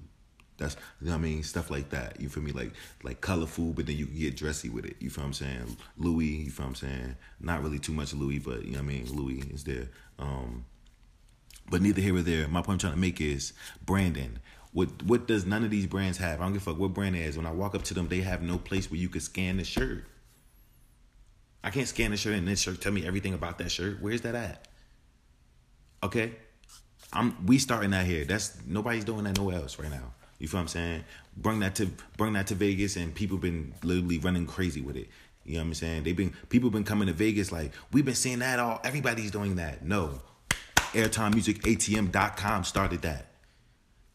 That's 0.57 0.77
you 1.01 1.09
know 1.09 1.13
what 1.13 1.19
I 1.19 1.23
mean, 1.23 1.43
stuff 1.43 1.71
like 1.71 1.91
that. 1.91 2.21
You 2.21 2.29
feel 2.29 2.43
me? 2.43 2.53
Like 2.53 2.73
like 3.03 3.21
colorful, 3.21 3.73
but 3.73 3.87
then 3.87 3.97
you 3.97 4.07
can 4.07 4.19
get 4.19 4.37
dressy 4.37 4.69
with 4.69 4.85
it. 4.85 4.97
You 5.01 5.11
feel 5.11 5.25
what 5.25 5.29
I'm 5.29 5.35
saying? 5.35 5.77
Louis, 5.97 6.27
you 6.27 6.51
feel 6.51 6.67
what 6.67 6.71
I'm 6.71 6.75
saying? 6.77 7.17
Not 7.41 7.63
really 7.63 7.79
too 7.79 7.93
much 7.93 8.15
Louis, 8.15 8.39
but 8.39 8.65
you 8.65 8.73
know 8.73 8.79
what 8.79 8.85
I 8.85 8.95
mean, 8.95 9.07
Louis 9.13 9.41
is 9.53 9.65
there. 9.65 9.89
Um 10.19 10.65
but 11.71 11.83
neither 11.83 12.01
here 12.01 12.17
or 12.17 12.23
there. 12.23 12.47
My 12.47 12.61
point 12.61 12.75
I'm 12.75 12.79
trying 12.79 12.93
to 12.95 12.99
make 12.99 13.21
is 13.21 13.53
branding. 13.85 14.39
What 14.73 15.03
what 15.03 15.27
does 15.27 15.47
none 15.47 15.65
of 15.65 15.71
these 15.71 15.87
brands 15.87 16.19
have? 16.19 16.41
I 16.41 16.45
don't 16.45 16.53
give 16.53 16.63
a 16.63 16.65
fuck 16.65 16.79
what 16.79 16.95
brand 16.95 17.17
it 17.17 17.21
is. 17.21 17.37
When 17.37 17.47
I 17.47 17.53
walk 17.53 17.75
up 17.75 17.83
to 17.85 17.95
them, 17.95 18.09
they 18.09 18.21
have 18.21 18.43
no 18.43 18.59
place 18.59 18.91
where 18.91 19.01
you 19.01 19.09
can 19.09 19.21
scan 19.21 19.57
the 19.57 19.65
shirt. 19.65 20.05
I 21.63 21.71
can't 21.71 21.89
scan 21.89 22.11
the 22.11 22.17
shirt 22.17 22.35
and 22.35 22.47
this 22.47 22.61
shirt 22.61 22.81
tell 22.81 22.93
me 22.93 23.07
everything 23.07 23.33
about 23.35 23.59
that 23.59 23.71
shirt. 23.71 23.99
Where's 24.01 24.21
that 24.21 24.35
at? 24.35 24.69
Okay? 26.03 26.33
I'm 27.13 27.47
we 27.47 27.59
starting 27.59 27.91
that 27.91 28.07
here. 28.07 28.25
That's 28.25 28.59
nobody's 28.67 29.05
doing 29.05 29.25
that 29.25 29.39
nowhere 29.39 29.57
else 29.57 29.79
right 29.79 29.91
now. 29.91 30.13
You 30.39 30.49
feel 30.49 30.59
what 30.59 30.63
I'm 30.63 30.69
saying? 30.69 31.05
Bring 31.37 31.61
that 31.61 31.75
to 31.77 31.89
bring 32.17 32.35
that 32.35 32.47
to 32.49 32.55
Vegas, 32.55 32.97
and 32.97 33.15
people 33.15 33.39
been 33.39 33.75
literally 33.83 34.19
running 34.19 34.47
crazy 34.47 34.81
with 34.81 34.97
it. 34.97 35.09
You 35.45 35.55
know 35.55 35.61
what 35.61 35.67
I'm 35.67 35.75
saying? 35.75 36.03
They've 36.05 36.17
been 36.17 36.35
people 36.49 36.71
been 36.71 36.85
coming 36.85 37.09
to 37.09 37.15
Vegas 37.15 37.53
like 37.53 37.73
we've 37.93 38.05
been 38.05 38.15
seeing 38.15 38.41
that 38.41 38.59
all. 38.59 38.81
Everybody's 38.85 39.31
doing 39.31 39.57
that. 39.57 39.85
No, 39.85 40.21
AirtimeMusicATM.com 40.93 42.65
started 42.65 43.03
that. 43.03 43.27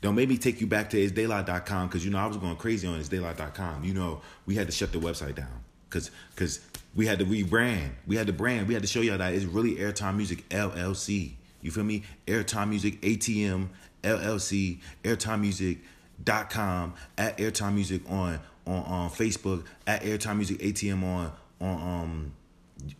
Don't 0.02 0.16
make 0.16 0.30
me 0.30 0.38
take 0.38 0.62
you 0.62 0.68
back 0.68 0.90
to 0.92 0.98
isdaylight.com 0.98 1.88
because 1.88 2.06
you 2.06 2.12
know 2.12 2.20
I 2.20 2.26
was 2.26 2.38
going 2.38 2.56
crazy 2.56 2.88
on 2.88 3.00
isdaylight.com. 3.00 3.84
You 3.84 3.94
know 3.94 4.22
we 4.46 4.56
had 4.56 4.68
to 4.68 4.74
shut 4.74 4.92
the 4.92 4.98
website 4.98 5.36
down 5.36 5.64
because 5.90 6.10
because 6.34 6.62
we 6.96 7.06
had 7.06 7.20
to 7.20 7.26
rebrand. 7.26 7.92
We 8.08 8.16
had 8.16 8.28
to 8.28 8.34
brand. 8.34 8.68
We 8.68 8.74
had 8.74 8.84
to 8.84 8.88
show 8.88 9.02
y'all 9.02 9.18
that 9.18 9.34
it's 9.34 9.46
really 9.46 9.76
Airtime 9.76 10.16
Music 10.16 10.48
LLC. 10.50 11.34
You 11.62 11.72
feel 11.72 11.84
me? 11.84 12.04
Airtime 12.26 12.70
Music 12.70 13.00
ATM 13.02 13.68
LLC. 14.04 14.80
Airtime 15.04 15.42
Music 15.42 15.80
dot 16.24 16.50
com 16.50 16.94
at 17.18 17.38
airtime 17.38 17.74
music 17.74 18.02
on 18.10 18.40
on 18.66 18.84
on 18.84 19.10
facebook 19.10 19.64
at 19.88 20.02
airtime 20.04 20.38
music 20.38 20.60
atm 20.60 21.04
on 21.04 21.32
on 21.62 22.02
um 22.02 22.32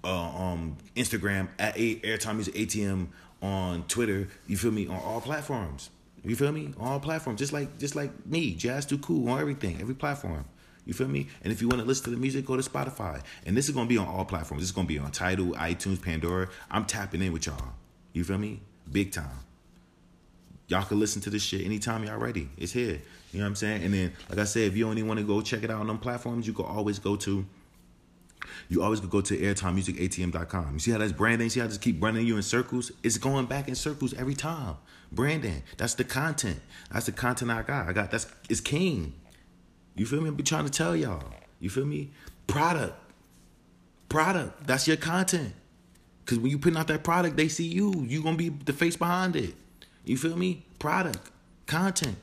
uh, 0.04 0.10
um 0.10 0.78
instagram 0.96 1.48
at 1.58 1.76
airtime 1.76 2.36
music 2.36 2.54
atm 2.56 3.08
on 3.42 3.84
twitter 3.84 4.28
you 4.48 4.58
feel 4.58 4.72
me 4.72 4.88
on 4.88 4.96
all 4.98 5.22
platforms 5.22 5.90
you 6.24 6.36
feel 6.36 6.52
me 6.52 6.74
on 6.80 6.88
all 6.88 7.00
platforms 7.00 7.40
just 7.40 7.54
like 7.54 7.78
just 7.78 7.96
like 7.96 8.26
me 8.26 8.54
jazz 8.54 8.86
too 8.86 8.98
cool 9.00 9.30
on 9.30 9.40
everything 9.40 9.80
every 9.80 9.96
platform 9.96 10.46
you 10.90 10.96
feel 10.96 11.08
me? 11.08 11.28
And 11.44 11.54
if 11.54 11.62
you 11.62 11.68
want 11.68 11.82
to 11.82 11.88
listen 11.88 12.06
to 12.06 12.10
the 12.10 12.18
music, 12.18 12.48
go 12.48 12.58
to 12.58 12.68
Spotify. 12.68 13.22
And 13.46 13.56
this 13.56 13.70
is 13.70 13.76
gonna 13.76 13.88
be 13.88 14.00
on 14.00 14.08
all 14.08 14.26
platforms. 14.26 14.64
This 14.64 14.70
is 14.70 14.76
gonna 14.76 14.88
be 14.88 14.98
on 14.98 15.12
Tidal, 15.12 15.54
iTunes, 15.54 16.02
Pandora. 16.02 16.50
I'm 16.72 16.86
tapping 16.86 17.22
in 17.22 17.32
with 17.32 17.46
y'all. 17.46 17.74
You 18.12 18.24
feel 18.24 18.40
me? 18.40 18.62
Big 18.92 19.12
time. 19.12 19.30
Y'all 20.70 20.86
can 20.86 21.00
listen 21.00 21.22
to 21.24 21.30
this 21.32 21.44
shit 21.44 21.66
anytime 21.66 22.04
y'all 22.04 22.20
ready. 22.20 22.48
It's 22.56 22.72
here. 22.72 23.02
You 23.32 23.40
know 23.40 23.46
what 23.46 23.50
I'm 23.50 23.56
saying? 23.56 23.84
And 23.84 23.94
then, 23.94 24.14
like 24.30 24.38
I 24.38 24.44
said, 24.44 24.64
if 24.64 24.78
you 24.78 24.88
only 24.88 25.04
want 25.04 25.20
to 25.20 25.26
go 25.26 25.42
check 25.42 25.64
it 25.64 25.72
out 25.72 25.82
on 25.82 25.88
them 25.88 25.98
platforms, 25.98 26.48
you 26.48 26.54
can 26.54 26.66
always 26.66 27.00
go 27.00 27.16
to 27.18 27.46
You 28.70 28.84
always 28.84 29.00
could 29.00 29.10
go 29.10 29.22
to 29.22 29.38
airtimemusicatm.com. 29.38 30.74
You 30.74 30.80
see 30.80 30.92
how 30.92 31.00
that's 31.00 31.12
branding? 31.12 31.50
See 31.50 31.60
how 31.60 31.66
I 31.66 31.70
just 31.70 31.82
keep 31.82 32.02
running 32.02 32.26
you 32.26 32.38
in 32.38 32.44
circles? 32.44 32.92
It's 33.04 33.18
going 33.18 33.48
back 33.48 33.68
in 33.68 33.76
circles 33.76 34.14
every 34.14 34.36
time. 34.36 34.78
Branding. 35.12 35.64
That's 35.78 35.96
the 35.96 36.04
content. 36.04 36.60
That's 36.92 37.08
the 37.08 37.14
content 37.14 37.50
I 37.50 37.64
got. 37.64 37.90
I 37.90 37.94
got 37.94 38.12
that's 38.12 38.28
it's 38.48 38.62
king. 38.62 39.14
You 39.96 40.06
feel 40.06 40.22
me? 40.22 40.30
I 40.30 40.32
be 40.32 40.44
trying 40.44 40.66
to 40.66 40.72
tell 40.72 40.96
y'all. 40.96 41.24
You 41.60 41.72
feel 41.72 41.86
me? 41.86 42.12
Product. 42.46 42.96
Product. 44.08 44.68
That's 44.68 44.88
your 44.88 44.98
content. 44.98 45.54
Cause 46.26 46.38
when 46.38 46.52
you 46.52 46.60
putting 46.60 46.78
out 46.78 46.88
that 46.88 47.04
product, 47.04 47.38
they 47.38 47.48
see 47.48 47.66
you. 47.66 48.06
You 48.08 48.22
gonna 48.22 48.38
be 48.38 48.50
the 48.50 48.74
face 48.74 48.96
behind 48.96 49.36
it. 49.36 49.56
You 50.06 50.18
feel 50.18 50.36
me? 50.36 50.64
Product. 50.80 51.30
Content. 51.66 52.18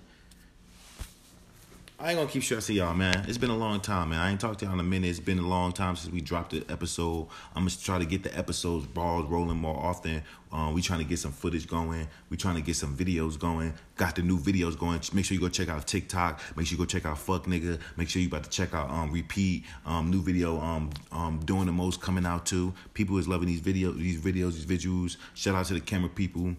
I 1.99 2.11
ain't 2.11 2.19
gonna 2.19 2.31
keep 2.31 2.43
stressing 2.43 2.77
y'all, 2.77 2.95
man. 2.95 3.25
It's 3.27 3.39
been 3.39 3.49
a 3.49 3.57
long 3.57 3.81
time, 3.81 4.11
man. 4.11 4.21
I 4.21 4.31
ain't 4.31 4.39
talked 4.39 4.59
to 4.59 4.67
y'all 4.67 4.75
in 4.75 4.81
a 4.81 4.83
minute. 4.83 5.09
It's 5.09 5.19
been 5.19 5.39
a 5.39 5.47
long 5.47 5.73
time 5.73 5.97
since 5.97 6.13
we 6.13 6.21
dropped 6.21 6.51
the 6.51 6.63
episode. 6.69 7.27
I'm 7.55 7.63
gonna 7.63 7.71
try 7.71 7.99
to 7.99 8.05
get 8.05 8.23
the 8.23 8.37
episodes 8.37 8.87
balls 8.87 9.25
rolling 9.31 9.57
more 9.57 9.79
often. 9.79 10.23
Um, 10.53 10.75
we 10.75 10.83
trying 10.83 10.99
to 10.99 11.07
get 11.07 11.21
some 11.21 11.33
footage 11.33 11.67
going. 11.67 12.07
We 12.29 12.37
trying 12.37 12.57
to 12.57 12.61
get 12.61 12.77
some 12.77 12.95
videos 12.95 13.39
going. 13.39 13.73
Got 13.97 14.17
the 14.17 14.23
new 14.23 14.39
videos 14.39 14.79
going. 14.79 15.01
Make 15.15 15.25
sure 15.25 15.35
you 15.35 15.41
go 15.41 15.49
check 15.49 15.71
out 15.71 15.87
TikTok. 15.87 16.43
Make 16.55 16.67
sure 16.67 16.77
you 16.77 16.85
go 16.85 16.87
check 16.87 17.07
out 17.07 17.17
Fuck 17.17 17.47
Nigga. 17.47 17.81
Make 17.97 18.11
sure 18.11 18.21
you 18.21 18.29
about 18.29 18.45
to 18.45 18.51
check 18.51 18.75
out 18.75 18.91
um 18.91 19.11
Repeat. 19.11 19.65
Um, 19.87 20.11
new 20.11 20.21
video 20.21 20.61
um 20.61 20.91
um 21.13 21.41
doing 21.47 21.65
the 21.65 21.73
most 21.73 22.03
coming 22.03 22.27
out 22.27 22.45
too. 22.45 22.75
People 22.93 23.17
is 23.17 23.27
loving 23.27 23.49
these 23.49 23.63
videos, 23.63 23.97
these 23.97 24.21
videos, 24.21 24.53
these 24.53 24.67
visuals. 24.67 25.17
Shout 25.33 25.55
out 25.55 25.65
to 25.67 25.75
the 25.75 25.81
camera 25.81 26.11
people. 26.11 26.57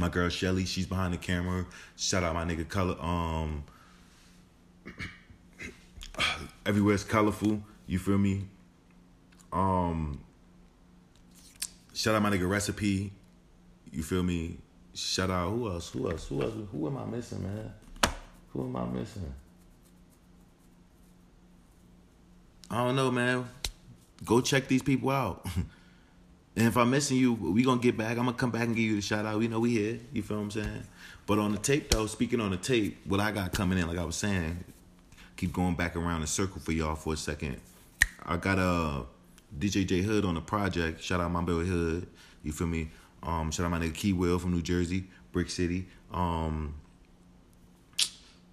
My 0.00 0.08
girl 0.08 0.28
Shelly, 0.30 0.64
she's 0.64 0.86
behind 0.86 1.12
the 1.12 1.18
camera. 1.18 1.66
Shout 1.96 2.24
out 2.24 2.34
my 2.34 2.44
nigga 2.44 2.68
Color. 2.68 2.96
Um 3.00 3.64
everywhere's 6.66 7.04
colorful. 7.04 7.62
You 7.86 7.98
feel 7.98 8.18
me? 8.18 8.44
Um, 9.52 10.20
shout 11.92 12.14
out 12.14 12.22
my 12.22 12.30
nigga 12.30 12.48
recipe. 12.48 13.12
You 13.92 14.02
feel 14.02 14.22
me? 14.22 14.58
Shout 14.94 15.30
out 15.30 15.50
who 15.50 15.68
else? 15.68 15.90
Who 15.90 16.10
else? 16.10 16.28
Who 16.28 16.42
else? 16.42 16.54
Who 16.70 16.86
am 16.86 16.96
I 16.98 17.04
missing, 17.04 17.42
man? 17.42 17.72
Who 18.52 18.64
am 18.64 18.76
I 18.76 18.84
missing? 18.86 19.34
I 22.70 22.84
don't 22.84 22.96
know, 22.96 23.10
man. 23.10 23.48
Go 24.24 24.40
check 24.40 24.68
these 24.68 24.82
people 24.82 25.10
out. 25.10 25.44
and 26.60 26.68
if 26.68 26.76
I'm 26.76 26.90
missing 26.90 27.16
you, 27.16 27.32
we 27.32 27.62
gonna 27.62 27.80
get 27.80 27.96
back. 27.96 28.18
I'm 28.18 28.26
gonna 28.26 28.34
come 28.34 28.50
back 28.50 28.64
and 28.64 28.76
give 28.76 28.84
you 28.84 28.96
the 28.96 29.00
shout 29.00 29.24
out. 29.24 29.38
We 29.38 29.48
know 29.48 29.60
we 29.60 29.70
here. 29.70 29.98
You 30.12 30.22
feel 30.22 30.36
what 30.36 30.42
I'm 30.42 30.50
saying? 30.50 30.82
But 31.24 31.38
on 31.38 31.52
the 31.52 31.58
tape 31.58 31.88
though, 31.88 32.04
speaking 32.04 32.38
on 32.38 32.50
the 32.50 32.58
tape, 32.58 32.98
what 33.06 33.18
I 33.18 33.30
got 33.30 33.54
coming 33.54 33.78
in, 33.78 33.88
like 33.88 33.96
I 33.96 34.04
was 34.04 34.16
saying, 34.16 34.62
keep 35.38 35.54
going 35.54 35.74
back 35.74 35.96
around 35.96 36.20
the 36.20 36.26
circle 36.26 36.60
for 36.60 36.72
y'all 36.72 36.96
for 36.96 37.14
a 37.14 37.16
second. 37.16 37.58
I 38.26 38.36
got 38.36 38.58
a 38.58 39.06
DJ 39.58 39.86
J 39.86 40.02
Hood 40.02 40.26
on 40.26 40.34
the 40.34 40.42
project. 40.42 41.02
Shout 41.02 41.18
out 41.18 41.30
my 41.30 41.40
boy 41.40 41.64
Hood. 41.64 42.06
You 42.42 42.52
feel 42.52 42.66
me? 42.66 42.90
Um, 43.22 43.50
shout 43.50 43.64
out 43.64 43.70
my 43.70 43.78
nigga 43.78 43.94
Key 43.94 44.12
Will 44.12 44.38
from 44.38 44.52
New 44.52 44.60
Jersey, 44.60 45.04
Brick 45.32 45.48
City. 45.48 45.86
Um, 46.12 46.74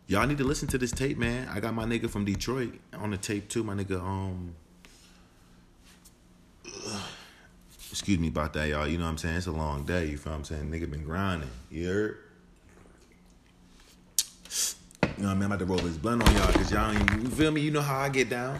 y'all 0.07 0.25
need 0.25 0.37
to 0.37 0.45
listen 0.45 0.69
to 0.69 0.77
this 0.77 0.93
tape, 0.93 1.17
man. 1.17 1.49
I 1.49 1.59
got 1.59 1.73
my 1.73 1.83
nigga 1.83 2.09
from 2.09 2.23
Detroit 2.23 2.71
on 2.93 3.11
the 3.11 3.17
tape 3.17 3.49
too. 3.49 3.65
My 3.65 3.73
nigga, 3.73 3.99
um, 3.99 4.55
excuse 7.97 8.19
me 8.19 8.27
about 8.27 8.53
that, 8.53 8.69
y'all. 8.69 8.87
You 8.87 8.99
know 8.99 9.05
what 9.05 9.09
I'm 9.09 9.17
saying? 9.17 9.37
It's 9.37 9.47
a 9.47 9.51
long 9.51 9.83
day. 9.83 10.05
You 10.05 10.17
feel 10.17 10.31
what 10.31 10.37
I'm 10.37 10.43
saying? 10.43 10.69
Nigga 10.69 10.89
been 10.89 11.03
grinding. 11.03 11.49
You 11.71 11.87
heard? 11.87 12.17
You 15.01 15.23
know 15.23 15.29
what 15.29 15.31
I 15.31 15.33
mean? 15.33 15.43
I'm 15.43 15.51
about 15.51 15.59
to 15.59 15.65
roll 15.65 15.79
this 15.79 15.97
blunt 15.97 16.21
on 16.21 16.35
y'all 16.35 16.51
because 16.51 16.71
y'all 16.71 16.91
ain't, 16.91 17.23
you 17.23 17.27
feel 17.29 17.49
me? 17.49 17.61
You 17.61 17.71
know 17.71 17.81
how 17.81 17.97
I 17.97 18.09
get 18.09 18.29
down. 18.29 18.59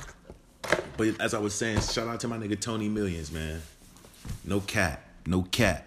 But 0.97 1.21
as 1.21 1.35
I 1.35 1.39
was 1.39 1.53
saying, 1.53 1.81
shout 1.81 2.07
out 2.07 2.19
to 2.21 2.27
my 2.27 2.37
nigga 2.39 2.59
Tony 2.59 2.89
Millions, 2.89 3.31
man. 3.31 3.61
No 4.43 4.59
cat, 4.59 5.03
no 5.27 5.43
cat. 5.43 5.85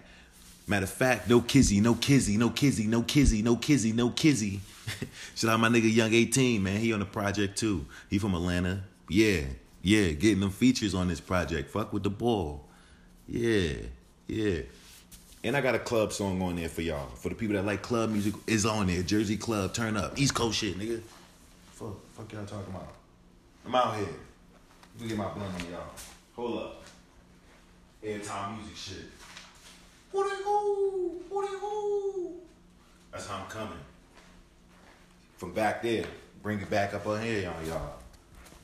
Matter 0.69 0.85
of 0.85 0.90
fact, 0.90 1.28
no 1.28 1.40
kizzy, 1.40 1.80
no 1.80 1.95
kizzy, 1.97 2.37
no 2.37 2.50
kizzy, 2.50 2.87
no 2.87 3.02
kizzy, 3.02 3.42
no 3.42 3.57
kizzy, 3.57 3.92
no 3.92 4.11
kizzy. 4.11 4.61
shout 5.35 5.50
out 5.50 5.59
my 5.59 5.69
nigga 5.69 5.92
Young 5.92 6.14
18, 6.14 6.62
man. 6.62 6.80
He 6.80 6.92
on 6.92 7.00
the 7.00 7.04
project 7.04 7.59
too. 7.59 7.85
He 8.09 8.21
from 8.21 8.33
Atlanta. 8.37 8.85
Yeah, 9.09 9.40
yeah, 9.83 10.12
getting 10.12 10.38
them 10.38 10.50
features 10.50 10.95
on 10.95 11.09
this 11.09 11.19
project. 11.19 11.69
Fuck 11.73 11.92
with 11.92 12.04
the 12.04 12.11
ball. 12.11 12.69
Yeah, 13.30 13.75
yeah. 14.26 14.62
And 15.44 15.56
I 15.56 15.60
got 15.60 15.76
a 15.76 15.78
club 15.78 16.12
song 16.12 16.42
on 16.42 16.56
there 16.56 16.68
for 16.68 16.82
y'all. 16.82 17.06
For 17.14 17.28
the 17.28 17.37
people 17.37 17.54
that 17.54 17.64
like 17.64 17.80
club 17.80 18.10
music, 18.10 18.34
is 18.49 18.66
on 18.66 18.88
there. 18.88 19.02
Jersey 19.02 19.37
Club, 19.37 19.72
turn 19.72 19.96
up. 19.96 20.18
East 20.18 20.34
Coast 20.34 20.58
shit, 20.58 20.76
nigga. 20.76 21.00
Fuck, 21.70 21.94
fuck 22.12 22.32
y'all 22.32 22.44
talking 22.44 22.75
about. 22.75 22.88
I'm 23.64 23.75
out 23.75 23.96
here. 23.96 24.06
Let 24.96 25.02
me 25.02 25.08
get 25.08 25.16
my 25.16 25.28
blunt 25.28 25.54
on 25.54 25.70
y'all. 25.70 25.84
Hold 26.34 26.58
up. 26.58 26.82
Airtime 28.04 28.58
music 28.58 28.76
shit. 28.76 29.04
They 30.12 30.18
go? 30.18 31.12
That's 33.12 33.28
how 33.28 33.42
I'm 33.42 33.46
coming. 33.46 33.78
From 35.37 35.52
back 35.52 35.82
there. 35.82 36.04
Bring 36.42 36.60
it 36.60 36.68
back 36.68 36.94
up 36.94 37.06
on 37.06 37.22
here, 37.22 37.42
y'all. 37.42 38.00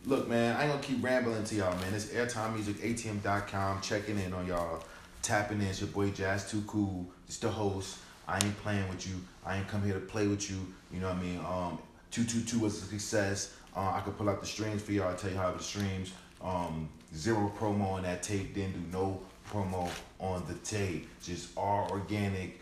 Look, 0.07 0.29
man, 0.29 0.55
I 0.55 0.63
ain't 0.63 0.71
gonna 0.71 0.85
keep 0.85 1.03
rambling 1.03 1.43
to 1.43 1.55
y'all, 1.57 1.77
man. 1.79 1.93
It's 1.93 2.07
airtimemusicatm.com. 2.07 3.81
Checking 3.81 4.21
in 4.21 4.33
on 4.33 4.47
y'all 4.47 4.85
tapping 5.21 5.61
in. 5.61 5.67
It's 5.67 5.81
your 5.81 5.89
boy 5.89 6.11
Jazz 6.11 6.49
Too 6.49 6.63
Cool. 6.69 7.05
It's 7.27 7.39
the 7.39 7.49
host. 7.49 7.99
I 8.29 8.37
ain't 8.37 8.57
playing 8.59 8.89
with 8.89 9.05
you. 9.09 9.15
I 9.45 9.57
ain't 9.57 9.67
come 9.67 9.83
here 9.83 9.95
to 9.95 10.01
play 10.01 10.29
with 10.29 10.49
you. 10.49 10.59
You 10.93 11.01
know 11.01 11.09
what 11.09 11.17
I 11.17 11.23
mean? 11.23 11.39
Um, 11.39 11.79
222 12.13 12.61
was 12.61 12.81
a 12.81 12.87
success. 12.87 13.55
Uh, 13.77 13.91
I 13.95 14.01
could 14.01 14.17
pull 14.17 14.31
out 14.31 14.41
the 14.41 14.47
streams 14.47 14.81
for 14.81 14.93
y'all. 14.93 15.13
I 15.13 15.17
tell 15.17 15.31
you 15.31 15.37
how 15.37 15.51
the 15.51 15.63
streams. 15.63 16.13
Um, 16.41 16.89
zero 17.13 17.53
promo 17.59 17.95
on 17.95 18.05
that 18.05 18.23
tape. 18.23 18.55
Didn't 18.55 18.75
do 18.75 18.97
no 18.97 19.21
promo 19.51 19.91
on 20.21 20.45
the 20.47 20.55
tape. 20.55 21.09
Just 21.21 21.49
all 21.57 21.89
organic 21.91 22.61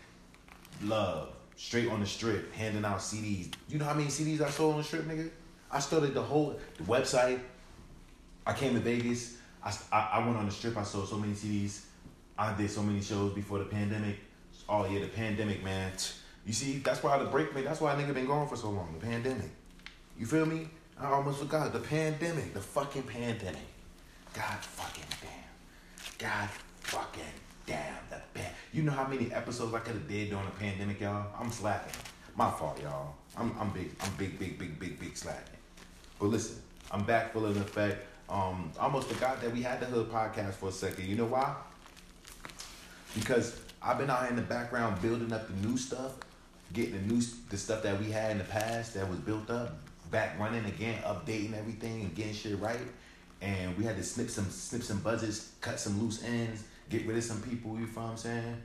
love. 0.83 1.29
Straight 1.57 1.91
on 1.91 1.99
the 1.99 2.07
strip. 2.07 2.51
Handing 2.55 2.85
out 2.85 2.97
CDs. 2.97 3.53
You 3.69 3.77
know 3.77 3.85
how 3.85 3.93
many 3.93 4.07
CDs 4.07 4.41
I 4.41 4.49
sold 4.49 4.73
on 4.73 4.77
the 4.79 4.83
strip, 4.83 5.05
nigga? 5.07 5.29
I 5.75 5.79
started 5.79 6.13
the 6.13 6.21
whole 6.21 6.57
the 6.77 6.83
website. 6.85 7.41
I 8.47 8.53
came 8.53 8.75
to 8.75 8.79
Vegas. 8.79 9.35
I, 9.61 9.75
I, 9.91 10.19
went 10.19 10.37
on 10.37 10.45
the 10.45 10.51
strip. 10.51 10.77
I 10.77 10.83
sold 10.83 11.09
so 11.09 11.17
many 11.17 11.33
CDs. 11.33 11.81
I 12.37 12.53
did 12.53 12.71
so 12.71 12.81
many 12.81 13.01
shows 13.01 13.33
before 13.33 13.59
the 13.59 13.65
pandemic. 13.65 14.15
Oh 14.69 14.87
yeah, 14.87 14.99
the 15.01 15.07
pandemic, 15.07 15.65
man. 15.65 15.91
You 16.45 16.53
see, 16.53 16.77
that's 16.77 17.03
why 17.03 17.17
the 17.17 17.25
break. 17.25 17.53
That's 17.53 17.81
why 17.81 17.93
nigga 17.95 18.13
been 18.13 18.25
gone 18.25 18.47
for 18.47 18.55
so 18.55 18.69
long. 18.69 18.95
The 18.97 19.05
pandemic. 19.05 19.49
You 20.17 20.25
feel 20.25 20.45
me? 20.45 20.69
I 20.97 21.07
almost 21.07 21.39
forgot 21.39 21.73
the 21.73 21.79
pandemic. 21.79 22.53
The 22.53 22.61
fucking 22.61 23.03
pandemic. 23.03 23.67
God 24.33 24.59
fucking 24.63 25.03
damn. 25.21 26.29
God 26.29 26.49
fucking 26.83 27.23
damn. 27.65 27.95
The 28.09 28.21
pan. 28.33 28.51
You 28.71 28.83
know 28.83 28.93
how 28.93 29.07
many 29.07 29.33
episodes 29.33 29.73
I 29.73 29.79
could 29.79 29.95
have 29.95 30.07
did 30.07 30.29
during 30.29 30.45
the 30.45 30.51
pandemic, 30.51 31.01
y'all? 31.01 31.27
I'm 31.37 31.51
slacking. 31.51 31.91
My 32.37 32.49
fault, 32.49 32.81
y'all. 32.81 33.15
I'm 33.35 33.53
I'm 33.59 33.71
big. 33.71 33.91
I'm 33.99 34.13
big, 34.17 34.39
big, 34.39 34.57
big, 34.57 34.79
big, 34.79 34.97
big 34.97 35.17
slacking. 35.17 35.54
But 36.19 36.27
listen, 36.27 36.61
I'm 36.91 37.03
back 37.03 37.33
full 37.33 37.45
of 37.45 37.57
effect. 37.57 38.05
Um, 38.29 38.71
I 38.79 38.83
almost 38.83 39.07
forgot 39.07 39.41
that 39.41 39.53
we 39.53 39.61
had 39.61 39.79
the 39.79 39.85
Hood 39.85 40.11
podcast 40.11 40.53
for 40.53 40.69
a 40.69 40.71
second. 40.71 41.07
You 41.07 41.15
know 41.15 41.25
why? 41.25 41.55
because 43.15 43.59
I've 43.81 43.97
been 43.97 44.09
out 44.09 44.21
here 44.21 44.29
in 44.29 44.35
the 44.35 44.41
background 44.41 45.01
building 45.01 45.31
up 45.31 45.47
the 45.47 45.67
new 45.67 45.77
stuff, 45.77 46.13
getting 46.73 46.93
the 46.93 47.13
new 47.13 47.21
the 47.49 47.57
stuff 47.57 47.81
that 47.83 47.99
we 47.99 48.11
had 48.11 48.31
in 48.31 48.37
the 48.37 48.43
past 48.43 48.93
that 48.93 49.09
was 49.09 49.19
built 49.19 49.49
up, 49.49 49.77
back 50.11 50.37
running 50.39 50.65
again, 50.65 51.01
updating 51.03 51.57
everything 51.57 52.01
and 52.01 52.13
getting 52.13 52.33
shit 52.33 52.59
right. 52.59 52.79
And 53.41 53.77
we 53.77 53.83
had 53.83 53.95
to 53.97 54.03
snip 54.03 54.29
some 54.29 54.49
snip 54.49 54.83
some 54.83 54.99
budgets, 54.99 55.51
cut 55.61 55.79
some 55.79 56.01
loose 56.01 56.23
ends, 56.23 56.63
get 56.89 57.05
rid 57.05 57.17
of 57.17 57.23
some 57.23 57.41
people. 57.41 57.79
You 57.79 57.87
feel 57.87 58.03
what 58.03 58.11
I'm 58.11 58.17
saying? 58.17 58.57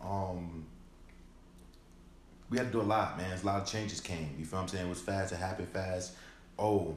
Um, 0.00 0.64
we 2.50 2.56
had 2.56 2.68
to 2.68 2.72
do 2.72 2.80
a 2.80 2.82
lot, 2.82 3.18
man. 3.18 3.36
A 3.36 3.46
lot 3.46 3.60
of 3.60 3.68
changes 3.68 4.00
came. 4.00 4.34
You 4.38 4.44
feel 4.44 4.58
what 4.58 4.62
I'm 4.64 4.68
saying? 4.68 4.86
It 4.86 4.88
was 4.88 5.00
fast. 5.00 5.32
It 5.32 5.36
happened 5.36 5.68
fast. 5.68 6.12
Oh, 6.58 6.96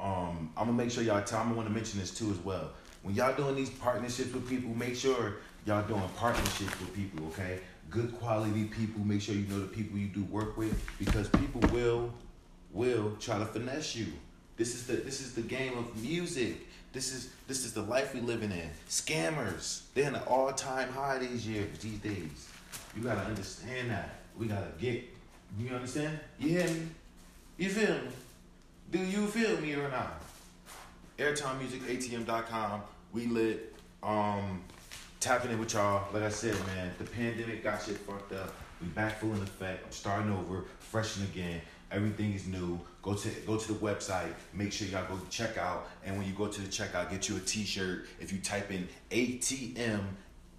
um, 0.00 0.50
I'm 0.56 0.66
gonna 0.66 0.72
make 0.72 0.90
sure 0.90 1.02
y'all. 1.02 1.22
Tom, 1.22 1.52
I 1.52 1.54
want 1.54 1.68
to 1.68 1.74
mention 1.74 2.00
this 2.00 2.10
too 2.10 2.30
as 2.30 2.38
well 2.38 2.70
when 3.06 3.14
y'all 3.14 3.32
doing 3.36 3.54
these 3.54 3.70
partnerships 3.70 4.34
with 4.34 4.48
people, 4.48 4.74
make 4.74 4.96
sure 4.96 5.36
y'all 5.64 5.86
doing 5.86 6.02
partnerships 6.16 6.80
with 6.80 6.92
people, 6.92 7.24
okay? 7.28 7.60
Good 7.88 8.18
quality 8.18 8.64
people. 8.64 9.00
Make 9.04 9.22
sure 9.22 9.36
you 9.36 9.46
know 9.46 9.60
the 9.60 9.68
people 9.68 9.96
you 9.96 10.08
do 10.08 10.24
work 10.24 10.56
with 10.56 10.84
because 10.98 11.28
people 11.28 11.60
will 11.70 12.12
will 12.72 13.16
try 13.20 13.38
to 13.38 13.46
finesse 13.46 13.94
you. 13.94 14.06
This 14.56 14.74
is 14.74 14.88
the 14.88 14.94
this 14.94 15.20
is 15.20 15.34
the 15.34 15.42
game 15.42 15.78
of 15.78 16.02
music. 16.02 16.66
This 16.92 17.12
is 17.14 17.30
this 17.46 17.64
is 17.64 17.74
the 17.74 17.82
life 17.82 18.12
we 18.12 18.20
living 18.22 18.50
in. 18.50 18.68
Scammers, 18.88 19.82
they're 19.94 20.08
in 20.08 20.16
an 20.16 20.22
all 20.26 20.52
time 20.52 20.88
high 20.88 21.18
these 21.18 21.46
years, 21.46 21.78
these 21.78 22.00
days. 22.00 22.48
You 22.96 23.04
gotta 23.04 23.20
understand 23.20 23.92
that. 23.92 24.18
We 24.36 24.48
gotta 24.48 24.72
get. 24.80 25.04
You 25.56 25.68
understand? 25.76 26.18
You 26.40 26.48
hear 26.48 26.66
me? 26.66 26.88
You 27.58 27.70
feel 27.70 27.94
me? 27.94 28.10
Do 28.90 28.98
you 28.98 29.26
feel 29.28 29.58
me 29.62 29.72
or 29.74 29.88
not? 29.88 30.20
AirtimeMusicATM.com. 31.16 32.82
We 33.14 33.26
lit. 33.26 33.74
Um, 34.02 34.62
tapping 35.20 35.50
in 35.50 35.58
with 35.58 35.72
y'all. 35.72 36.06
Like 36.12 36.24
I 36.24 36.28
said, 36.28 36.54
man, 36.66 36.92
the 36.98 37.04
pandemic 37.04 37.64
got 37.64 37.82
shit 37.82 37.96
fucked 37.96 38.34
up. 38.34 38.52
We 38.82 38.88
back 38.88 39.20
full 39.20 39.32
in 39.32 39.42
effect. 39.42 39.86
I'm 39.86 39.92
starting 39.92 40.30
over, 40.30 40.64
fresh 40.80 41.16
and 41.16 41.26
again. 41.28 41.62
Everything 41.90 42.34
is 42.34 42.46
new. 42.46 42.78
Go 43.00 43.14
to 43.14 43.28
go 43.46 43.56
to 43.56 43.72
the 43.72 43.78
website. 43.78 44.34
Make 44.52 44.72
sure 44.72 44.88
y'all 44.88 45.06
go 45.08 45.18
check 45.30 45.56
out. 45.56 45.88
And 46.04 46.18
when 46.18 46.26
you 46.26 46.34
go 46.34 46.48
to 46.48 46.60
the 46.60 46.68
checkout, 46.68 47.10
get 47.10 47.26
you 47.28 47.36
a 47.36 47.40
T-shirt. 47.40 48.06
If 48.20 48.32
you 48.32 48.38
type 48.40 48.70
in 48.70 48.86
ATM 49.10 50.02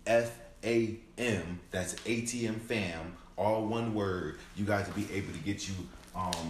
F 0.07 0.35
A 0.63 0.95
M, 1.19 1.59
that's 1.69 1.93
ATM 1.95 2.59
fam, 2.61 3.15
all 3.37 3.67
one 3.67 3.93
word. 3.93 4.39
You 4.55 4.65
guys 4.65 4.87
will 4.87 4.95
be 4.95 5.07
able 5.13 5.31
to 5.33 5.39
get 5.39 5.67
you 5.69 5.75
um 6.15 6.49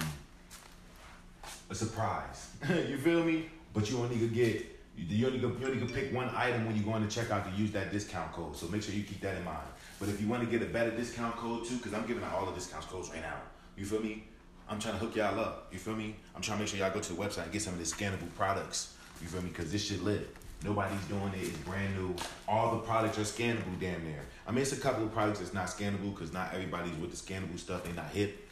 a 1.69 1.75
surprise. 1.75 2.51
you 2.69 2.97
feel 2.97 3.23
me? 3.23 3.49
But 3.73 3.89
you 3.89 3.97
only 3.97 4.17
could 4.17 4.33
get 4.33 4.77
you 4.97 5.27
only, 5.27 5.39
could, 5.39 5.59
you 5.59 5.67
only 5.67 5.79
could 5.79 5.93
pick 5.93 6.11
one 6.11 6.29
item 6.35 6.65
when 6.65 6.75
you 6.75 6.81
go 6.81 6.95
in 6.95 7.03
the 7.03 7.07
checkout 7.07 7.49
to 7.49 7.61
use 7.61 7.71
that 7.71 7.91
discount 7.91 8.31
code. 8.33 8.55
So 8.55 8.67
make 8.67 8.81
sure 8.81 8.95
you 8.95 9.03
keep 9.03 9.21
that 9.21 9.37
in 9.37 9.45
mind. 9.45 9.67
But 9.99 10.09
if 10.09 10.19
you 10.19 10.27
want 10.27 10.43
to 10.43 10.49
get 10.49 10.67
a 10.67 10.71
better 10.71 10.91
discount 10.91 11.35
code 11.35 11.65
too, 11.65 11.77
because 11.77 11.93
I'm 11.93 12.05
giving 12.07 12.23
out 12.23 12.33
all 12.33 12.45
the 12.47 12.53
discount 12.53 12.87
codes 12.87 13.09
right 13.09 13.21
now. 13.21 13.37
You 13.77 13.85
feel 13.85 14.01
me? 14.01 14.23
I'm 14.67 14.79
trying 14.79 14.95
to 14.95 14.99
hook 14.99 15.15
y'all 15.15 15.39
up. 15.39 15.67
You 15.71 15.77
feel 15.77 15.95
me? 15.95 16.15
I'm 16.35 16.41
trying 16.41 16.57
to 16.57 16.63
make 16.63 16.69
sure 16.69 16.79
y'all 16.79 16.91
go 16.91 16.99
to 16.99 17.13
the 17.13 17.21
website 17.21 17.43
and 17.43 17.51
get 17.51 17.61
some 17.61 17.73
of 17.73 17.79
the 17.79 17.85
scannable 17.85 18.33
products. 18.35 18.95
You 19.21 19.27
feel 19.27 19.41
me? 19.41 19.49
Because 19.49 19.71
this 19.71 19.85
shit 19.85 20.03
lit. 20.03 20.35
Nobody's 20.63 21.03
doing 21.05 21.31
it. 21.35 21.43
It's 21.43 21.57
brand 21.57 21.95
new. 21.95 22.15
All 22.47 22.71
the 22.71 22.81
products 22.81 23.19
are 23.19 23.21
scannable 23.21 23.79
damn 23.79 24.03
near. 24.03 24.21
I 24.47 24.51
mean, 24.51 24.63
it's 24.63 24.73
a 24.73 24.79
couple 24.79 25.03
of 25.03 25.13
products 25.13 25.39
that's 25.39 25.53
not 25.53 25.67
scannable 25.67 26.13
because 26.13 26.33
not 26.33 26.53
everybody's 26.53 26.95
with 26.95 27.11
the 27.11 27.17
scannable 27.17 27.59
stuff. 27.59 27.83
They're 27.83 27.93
not 27.93 28.09
hip. 28.09 28.49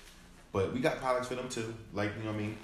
But 0.51 0.71
we 0.71 0.79
got 0.79 0.99
products 0.99 1.27
for 1.27 1.35
them 1.35 1.49
too. 1.49 1.73
Like, 1.93 2.11
you 2.17 2.23
know 2.23 2.31
what 2.31 2.39
I 2.39 2.43
mean? 2.43 2.57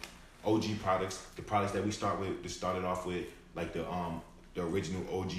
OG 0.46 0.80
products. 0.82 1.18
The 1.36 1.42
products 1.42 1.74
that 1.74 1.84
we 1.84 1.92
start 1.92 2.20
with, 2.20 2.42
just 2.44 2.58
started 2.58 2.84
off 2.84 3.06
with, 3.06 3.26
like 3.56 3.74
the 3.74 3.90
um 3.90 4.22
the 4.54 4.64
original 4.64 5.04
OG 5.20 5.32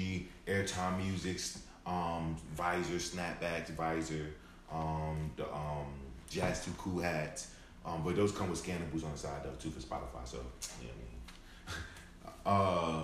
airtime 0.47 0.97
musics, 0.97 1.61
um, 1.85 2.35
visor, 2.55 2.95
snapbacks, 2.95 3.69
visor, 3.69 4.33
um, 4.71 5.31
the 5.35 5.45
um 5.53 5.87
Jazz 6.29 6.65
Too 6.65 6.71
Cool 6.77 7.01
hats. 7.01 7.47
Um, 7.85 8.01
but 8.03 8.15
those 8.15 8.31
come 8.31 8.49
with 8.49 8.63
scannables 8.63 9.03
on 9.03 9.11
the 9.11 9.17
side 9.17 9.41
though 9.43 9.51
too 9.59 9.69
for 9.69 9.79
Spotify. 9.79 10.25
So 10.25 10.37
you 10.81 10.87
know 10.87 10.93
what 10.93 12.45
I 12.45 12.55
mean. 12.55 13.03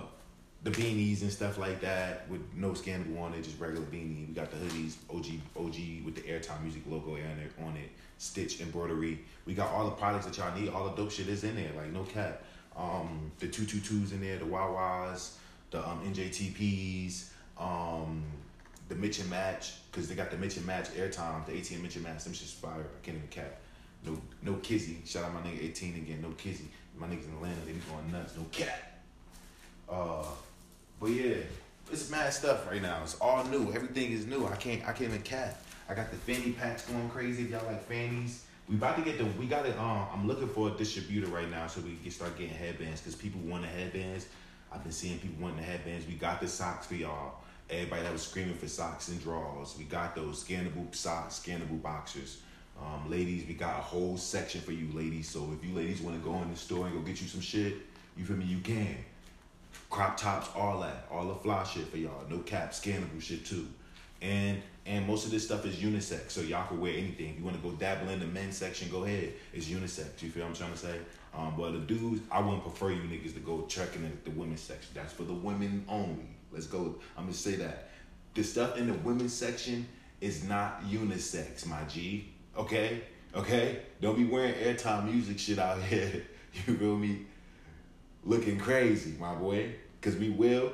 the 0.62 0.70
beanies 0.70 1.22
and 1.22 1.32
stuff 1.32 1.56
like 1.56 1.80
that 1.80 2.28
with 2.28 2.42
no 2.54 2.70
scannable 2.70 3.20
on 3.20 3.32
it, 3.32 3.42
just 3.42 3.58
regular 3.58 3.86
beanie. 3.86 4.28
We 4.28 4.34
got 4.34 4.50
the 4.50 4.58
hoodies, 4.58 4.96
OG 5.08 5.26
OG 5.56 6.04
with 6.04 6.16
the 6.16 6.22
Airtime 6.22 6.62
Music 6.62 6.82
logo 6.86 7.12
on 7.12 7.18
it, 7.18 7.52
on 7.62 7.76
it, 7.76 7.90
stitch 8.18 8.60
embroidery. 8.60 9.20
We 9.46 9.54
got 9.54 9.70
all 9.70 9.86
the 9.86 9.92
products 9.92 10.26
that 10.26 10.36
y'all 10.36 10.56
need. 10.58 10.68
All 10.68 10.84
the 10.90 10.96
dope 10.96 11.10
shit 11.10 11.28
is 11.28 11.44
in 11.44 11.56
there, 11.56 11.70
like 11.76 11.92
no 11.92 12.02
cap. 12.04 12.42
Um, 12.76 13.32
the 13.38 13.48
two 13.48 13.64
two 13.64 13.80
twos 13.80 14.12
in 14.12 14.20
there, 14.20 14.38
the 14.38 14.44
Wawas, 14.44 15.36
the 15.70 15.86
um, 15.86 16.02
NJTPs, 16.12 17.30
um, 17.58 18.22
the 18.88 18.94
Mitch 18.94 19.18
and 19.18 19.30
Match, 19.30 19.72
because 19.90 20.08
they 20.08 20.14
got 20.14 20.30
the 20.30 20.36
Mitch 20.36 20.58
and 20.58 20.66
Match 20.66 20.88
airtime, 20.90 21.46
the 21.46 21.52
ATM 21.52 21.82
Mitch 21.82 21.96
and 21.96 22.04
Match. 22.04 22.24
Them 22.24 22.34
shit's 22.34 22.52
fire. 22.52 22.72
I 22.74 23.04
can't 23.04 23.16
even 23.16 23.28
cap. 23.28 23.60
No, 24.04 24.20
no 24.42 24.54
Kizzy. 24.56 24.98
Shout 25.06 25.24
out 25.24 25.32
my 25.32 25.40
nigga 25.40 25.64
18 25.64 25.94
again. 25.96 26.22
No 26.22 26.30
Kizzy. 26.30 26.68
My 26.98 27.06
niggas 27.06 27.26
in 27.26 27.34
Atlanta, 27.34 27.60
they 27.64 27.72
be 27.72 27.80
going 27.80 28.12
nuts. 28.12 28.36
No 28.36 28.44
cat. 28.50 29.02
Uh, 29.88 30.24
but 31.00 31.10
yeah, 31.10 31.36
it's 31.90 32.10
mad 32.10 32.32
stuff 32.32 32.68
right 32.70 32.82
now. 32.82 33.00
It's 33.02 33.16
all 33.20 33.42
new. 33.44 33.72
Everything 33.72 34.12
is 34.12 34.26
new. 34.26 34.46
I 34.46 34.56
can't. 34.56 34.82
I 34.82 34.92
can't 34.92 35.10
even 35.10 35.22
cap. 35.22 35.60
I 35.88 35.94
got 35.94 36.10
the 36.10 36.16
fanny 36.16 36.52
packs 36.52 36.86
going 36.86 37.08
crazy. 37.08 37.44
If 37.44 37.50
y'all 37.50 37.66
like 37.66 37.84
fannies, 37.88 38.44
we 38.68 38.76
about 38.76 38.96
to 38.96 39.02
get 39.02 39.18
the. 39.18 39.24
We 39.38 39.46
got 39.46 39.66
it. 39.66 39.76
Um, 39.78 40.06
I'm 40.12 40.28
looking 40.28 40.48
for 40.48 40.68
a 40.68 40.72
distributor 40.72 41.28
right 41.28 41.50
now 41.50 41.66
so 41.66 41.80
we 41.80 41.96
can 41.96 42.10
start 42.10 42.36
getting 42.38 42.54
headbands 42.54 43.00
because 43.00 43.16
people 43.16 43.40
want 43.40 43.62
the 43.62 43.68
headbands. 43.68 44.26
I've 44.72 44.82
been 44.82 44.92
seeing 44.92 45.18
people 45.18 45.42
wanting 45.42 45.58
the 45.58 45.64
headbands. 45.64 46.06
We 46.06 46.14
got 46.14 46.40
the 46.40 46.46
socks 46.46 46.86
for 46.86 46.94
y'all. 46.94 47.34
Everybody 47.68 48.02
that 48.02 48.12
was 48.12 48.22
screaming 48.22 48.54
for 48.54 48.68
socks 48.68 49.08
and 49.08 49.20
drawers. 49.20 49.74
We 49.78 49.84
got 49.84 50.14
those 50.14 50.44
scannable 50.44 50.94
socks, 50.94 51.42
scannable 51.44 51.80
boxers. 51.80 52.42
Um, 52.80 53.10
ladies, 53.10 53.46
we 53.46 53.54
got 53.54 53.78
a 53.78 53.82
whole 53.82 54.16
section 54.16 54.60
for 54.60 54.72
you 54.72 54.88
ladies. 54.92 55.28
So 55.28 55.50
if 55.56 55.68
you 55.68 55.74
ladies 55.74 56.00
want 56.00 56.20
to 56.20 56.28
go 56.28 56.36
in 56.42 56.50
the 56.50 56.56
store 56.56 56.86
and 56.86 56.94
go 56.94 57.00
get 57.00 57.20
you 57.20 57.28
some 57.28 57.40
shit, 57.40 57.74
you 58.16 58.24
feel 58.24 58.36
me? 58.36 58.44
You 58.44 58.58
can. 58.58 58.96
Crop 59.90 60.16
tops, 60.16 60.48
all 60.54 60.80
that, 60.80 61.06
all 61.10 61.26
the 61.26 61.34
fly 61.34 61.64
shit 61.64 61.88
for 61.88 61.98
y'all. 61.98 62.24
No 62.28 62.38
cap, 62.38 62.70
scannable 62.72 63.20
shit 63.20 63.44
too. 63.44 63.66
And 64.22 64.62
and 64.86 65.06
most 65.06 65.24
of 65.24 65.30
this 65.30 65.44
stuff 65.44 65.66
is 65.66 65.76
unisex, 65.76 66.30
so 66.30 66.40
y'all 66.40 66.66
can 66.66 66.80
wear 66.80 66.92
anything. 66.92 67.30
If 67.30 67.38
you 67.38 67.44
want 67.44 67.60
to 67.60 67.62
go 67.62 67.74
dabble 67.74 68.08
in 68.10 68.20
the 68.20 68.26
men's 68.26 68.56
section, 68.56 68.88
go 68.90 69.04
ahead. 69.04 69.34
It's 69.52 69.66
unisex. 69.66 70.22
You 70.22 70.30
feel 70.30 70.44
what 70.44 70.50
I'm 70.50 70.56
trying 70.56 70.72
to 70.72 70.78
say? 70.78 70.98
Um, 71.34 71.54
but 71.56 71.72
the 71.72 71.78
dudes, 71.78 72.22
I 72.30 72.40
wouldn't 72.40 72.62
prefer 72.62 72.90
you 72.90 73.02
niggas 73.02 73.34
to 73.34 73.40
go 73.40 73.66
checking 73.68 74.04
in 74.04 74.18
the 74.24 74.30
women's 74.30 74.60
section. 74.60 74.90
That's 74.94 75.12
for 75.12 75.24
the 75.24 75.34
women 75.34 75.84
only. 75.88 76.28
Let's 76.52 76.66
go. 76.66 76.96
I'm 77.16 77.24
gonna 77.24 77.34
say 77.34 77.56
that. 77.56 77.90
The 78.34 78.42
stuff 78.42 78.78
in 78.78 78.86
the 78.86 78.94
women's 78.94 79.32
section 79.32 79.86
is 80.20 80.44
not 80.44 80.82
unisex, 80.84 81.66
my 81.66 81.82
G. 81.84 82.28
Okay? 82.56 83.02
Okay? 83.34 83.80
Don't 84.00 84.16
be 84.16 84.24
wearing 84.24 84.54
airtime 84.54 85.10
music 85.10 85.38
shit 85.38 85.58
out 85.58 85.82
here. 85.82 86.24
You 86.66 86.76
feel 86.76 86.96
me? 86.96 87.26
Looking 88.24 88.58
crazy, 88.58 89.14
my 89.18 89.34
boy. 89.34 89.72
Cause 90.02 90.16
we 90.16 90.30
will. 90.30 90.72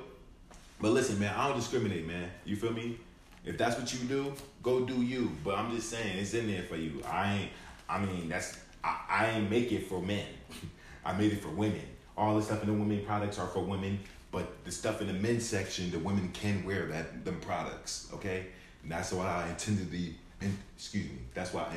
But 0.81 0.91
listen, 0.91 1.19
man, 1.19 1.35
I 1.37 1.49
don't 1.49 1.57
discriminate, 1.57 2.07
man. 2.07 2.31
You 2.45 2.55
feel 2.55 2.73
me? 2.73 2.99
If 3.45 3.59
that's 3.59 3.79
what 3.79 3.93
you 3.93 4.01
do, 4.01 4.33
go 4.63 4.85
do 4.85 5.03
you. 5.03 5.31
But 5.45 5.59
I'm 5.59 5.75
just 5.75 5.89
saying, 5.89 6.19
it's 6.19 6.35
in 6.35 6.49
there 6.49 6.63
for 6.63 6.77
you. 6.77 7.03
I 7.09 7.35
ain't. 7.35 7.51
I 7.89 8.05
mean, 8.05 8.29
that's. 8.29 8.59
I, 8.85 9.01
I 9.09 9.31
ain't 9.31 9.51
make 9.51 9.73
it 9.73 9.89
for 9.89 10.01
men. 10.01 10.27
I 11.05 11.13
made 11.13 11.33
it 11.33 11.41
for 11.41 11.49
women. 11.49 11.83
All 12.17 12.37
the 12.37 12.43
stuff 12.43 12.63
in 12.63 12.69
the 12.69 12.75
women 12.75 13.05
products 13.05 13.39
are 13.39 13.47
for 13.47 13.61
women, 13.61 14.01
but 14.31 14.65
the 14.65 14.73
stuff 14.73 15.01
in 15.01 15.07
the 15.07 15.13
men's 15.13 15.45
section, 15.45 15.91
the 15.91 15.99
women 15.99 16.31
can 16.33 16.65
wear 16.65 16.87
that 16.87 17.25
them 17.25 17.41
products. 17.41 18.09
Okay, 18.15 18.47
and 18.83 18.93
that's 18.93 19.13
what 19.13 19.27
I 19.27 19.49
intended 19.49 19.91
the. 19.91 20.13
In, 20.41 20.57
excuse 20.77 21.09
me. 21.11 21.19
That's 21.35 21.53
why 21.53 21.73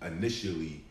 I 0.00 0.06
initially 0.06 0.84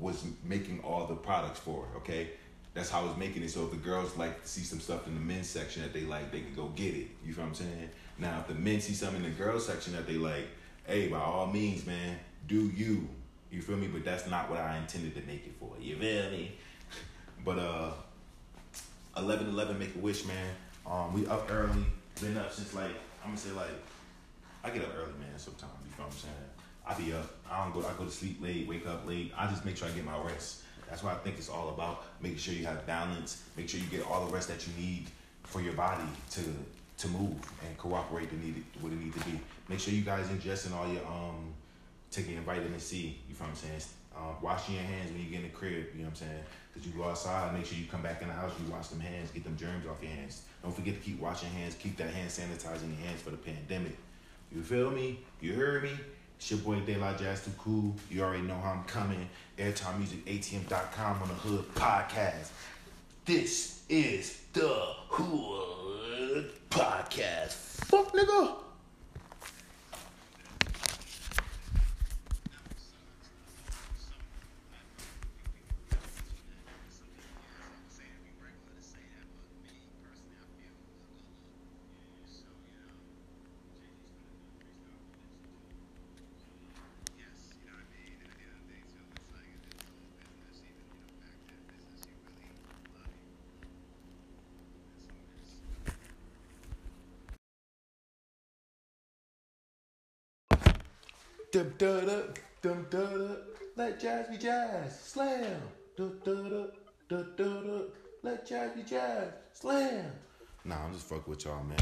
was 0.00 0.24
making 0.44 0.80
all 0.80 1.06
the 1.06 1.14
products 1.14 1.60
for. 1.60 1.86
Okay, 1.96 2.30
that's 2.74 2.90
how 2.90 3.00
I 3.00 3.04
was 3.04 3.16
making 3.16 3.42
it. 3.42 3.50
So 3.50 3.64
if 3.64 3.70
the 3.70 3.76
girls 3.76 4.16
like 4.16 4.42
to 4.42 4.48
see 4.48 4.62
some 4.62 4.80
stuff 4.80 5.06
in 5.06 5.14
the 5.14 5.20
men's 5.20 5.48
section 5.48 5.82
that 5.82 5.92
they 5.92 6.02
like, 6.02 6.32
they 6.32 6.40
can 6.40 6.54
go 6.54 6.68
get 6.68 6.94
it. 6.94 7.08
You 7.24 7.34
feel 7.34 7.44
what 7.44 7.50
I'm 7.50 7.54
saying? 7.54 7.90
Now, 8.18 8.40
if 8.40 8.48
the 8.48 8.54
men 8.54 8.80
see 8.80 8.94
something 8.94 9.22
in 9.22 9.30
the 9.30 9.36
girls 9.36 9.66
section 9.66 9.92
that 9.94 10.06
they 10.06 10.14
like, 10.14 10.46
hey, 10.86 11.08
by 11.08 11.18
all 11.18 11.46
means, 11.46 11.86
man, 11.86 12.18
do 12.48 12.70
you. 12.74 13.08
You 13.50 13.60
feel 13.60 13.76
me? 13.76 13.88
But 13.88 14.04
that's 14.04 14.26
not 14.26 14.48
what 14.48 14.60
I 14.60 14.78
intended 14.78 15.14
to 15.16 15.20
make 15.26 15.46
it 15.46 15.52
for. 15.60 15.72
You 15.80 15.96
feel 15.96 16.30
me? 16.30 16.52
But 17.44 17.58
uh, 17.58 17.90
eleven 19.16 19.48
eleven 19.48 19.76
make 19.76 19.96
a 19.96 19.98
wish, 19.98 20.24
man. 20.24 20.46
Um, 20.86 21.12
we 21.12 21.26
up 21.26 21.50
early. 21.50 21.84
Been 22.20 22.36
up 22.36 22.52
since 22.52 22.72
like 22.72 22.92
I'm 23.24 23.30
gonna 23.30 23.36
say 23.36 23.50
like 23.50 23.74
I 24.62 24.70
get 24.70 24.82
up 24.82 24.94
early, 24.96 25.12
man. 25.18 25.36
Sometimes 25.36 25.72
you 25.84 25.90
feel 25.90 26.06
what 26.06 26.14
I'm 26.14 26.20
saying. 26.20 26.34
I 26.86 26.94
be 26.94 27.12
up. 27.12 27.28
I 27.50 27.64
don't 27.64 27.72
go. 27.72 27.86
I 27.86 27.92
go 27.98 28.04
to 28.04 28.10
sleep 28.10 28.40
late, 28.40 28.68
wake 28.68 28.86
up 28.86 29.08
late. 29.08 29.32
I 29.36 29.48
just 29.48 29.64
make 29.64 29.76
sure 29.76 29.88
I 29.88 29.90
get 29.90 30.04
my 30.04 30.16
rest. 30.22 30.62
That's 30.92 31.02
what 31.02 31.14
I 31.14 31.16
think 31.20 31.38
it's 31.38 31.48
all 31.48 31.70
about. 31.70 32.04
Making 32.20 32.36
sure 32.36 32.52
you 32.52 32.66
have 32.66 32.86
balance. 32.86 33.42
Make 33.56 33.66
sure 33.66 33.80
you 33.80 33.86
get 33.86 34.06
all 34.06 34.26
the 34.26 34.30
rest 34.30 34.48
that 34.48 34.66
you 34.66 34.74
need 34.78 35.06
for 35.42 35.62
your 35.62 35.72
body 35.72 36.04
to 36.32 36.42
to 36.98 37.08
move 37.08 37.40
and 37.66 37.78
cooperate 37.78 38.28
to 38.28 38.36
need 38.36 38.58
it, 38.58 38.82
what 38.82 38.92
it 38.92 39.00
need 39.00 39.14
to 39.14 39.24
be. 39.24 39.40
Make 39.70 39.80
sure 39.80 39.94
you 39.94 40.02
guys 40.02 40.26
ingesting 40.26 40.74
all 40.74 40.86
your 40.86 41.02
um 41.06 41.54
taking 42.10 42.34
your 42.34 42.42
vitamin 42.42 42.78
C. 42.78 43.16
You 43.26 43.34
feel 43.34 43.46
what 43.46 43.52
I'm 43.52 43.56
saying? 43.56 43.80
Uh, 44.14 44.34
washing 44.42 44.74
your 44.74 44.84
hands 44.84 45.10
when 45.10 45.22
you 45.22 45.30
get 45.30 45.36
in 45.36 45.44
the 45.44 45.48
crib. 45.48 45.86
You 45.94 46.02
know 46.02 46.10
what 46.10 46.20
I'm 46.20 46.28
saying? 46.28 46.42
Because 46.74 46.86
you 46.86 46.92
go 46.92 47.04
outside, 47.08 47.54
make 47.54 47.64
sure 47.64 47.78
you 47.78 47.86
come 47.86 48.02
back 48.02 48.20
in 48.20 48.28
the 48.28 48.34
house, 48.34 48.52
you 48.62 48.70
wash 48.70 48.88
them 48.88 49.00
hands, 49.00 49.30
get 49.30 49.44
them 49.44 49.56
germs 49.56 49.86
off 49.86 50.02
your 50.02 50.12
hands. 50.12 50.42
Don't 50.62 50.76
forget 50.76 50.92
to 50.92 51.00
keep 51.00 51.18
washing 51.18 51.48
hands, 51.52 51.74
keep 51.74 51.96
that 51.96 52.10
hand 52.10 52.28
sanitizing 52.28 52.98
your 52.98 53.06
hands 53.06 53.22
for 53.22 53.30
the 53.30 53.38
pandemic. 53.38 53.96
You 54.54 54.62
feel 54.62 54.90
me? 54.90 55.20
You 55.40 55.54
heard 55.54 55.84
me? 55.84 55.92
It's 56.42 56.50
your 56.50 56.58
boy 56.58 56.82
La 56.98 57.16
Jazz 57.16 57.44
Too 57.44 57.52
Cool. 57.56 57.94
You 58.10 58.24
already 58.24 58.42
know 58.42 58.58
how 58.58 58.72
I'm 58.72 58.82
coming. 58.82 59.28
AirtimeMusicATM.com 59.58 61.22
on 61.22 61.28
the 61.28 61.34
Hood 61.34 61.72
Podcast. 61.76 62.48
This 63.24 63.84
is 63.88 64.40
the 64.52 64.68
Hood 65.08 66.50
Podcast. 66.68 67.52
Fuck 67.84 68.12
nigga. 68.12 68.56
Dum 101.52 101.70
da 101.76 102.00
da, 102.00 102.22
dum 102.62 102.86
da 102.88 102.98
da, 102.98 103.36
let 103.76 104.00
jazz 104.00 104.26
be 104.28 104.38
jazz, 104.38 104.98
slam. 105.00 105.60
Dum 105.98 106.18
da 106.24 106.32
da, 106.32 106.66
dum 107.10 107.26
da 107.36 107.60
da, 107.60 107.80
let 108.22 108.48
jazz 108.48 108.70
be 108.74 108.82
jazz, 108.82 109.28
slam. 109.52 110.06
Nah, 110.64 110.82
I'm 110.82 110.94
just 110.94 111.06
fucking 111.06 111.24
with 111.26 111.44
y'all, 111.44 111.62
man. 111.62 111.76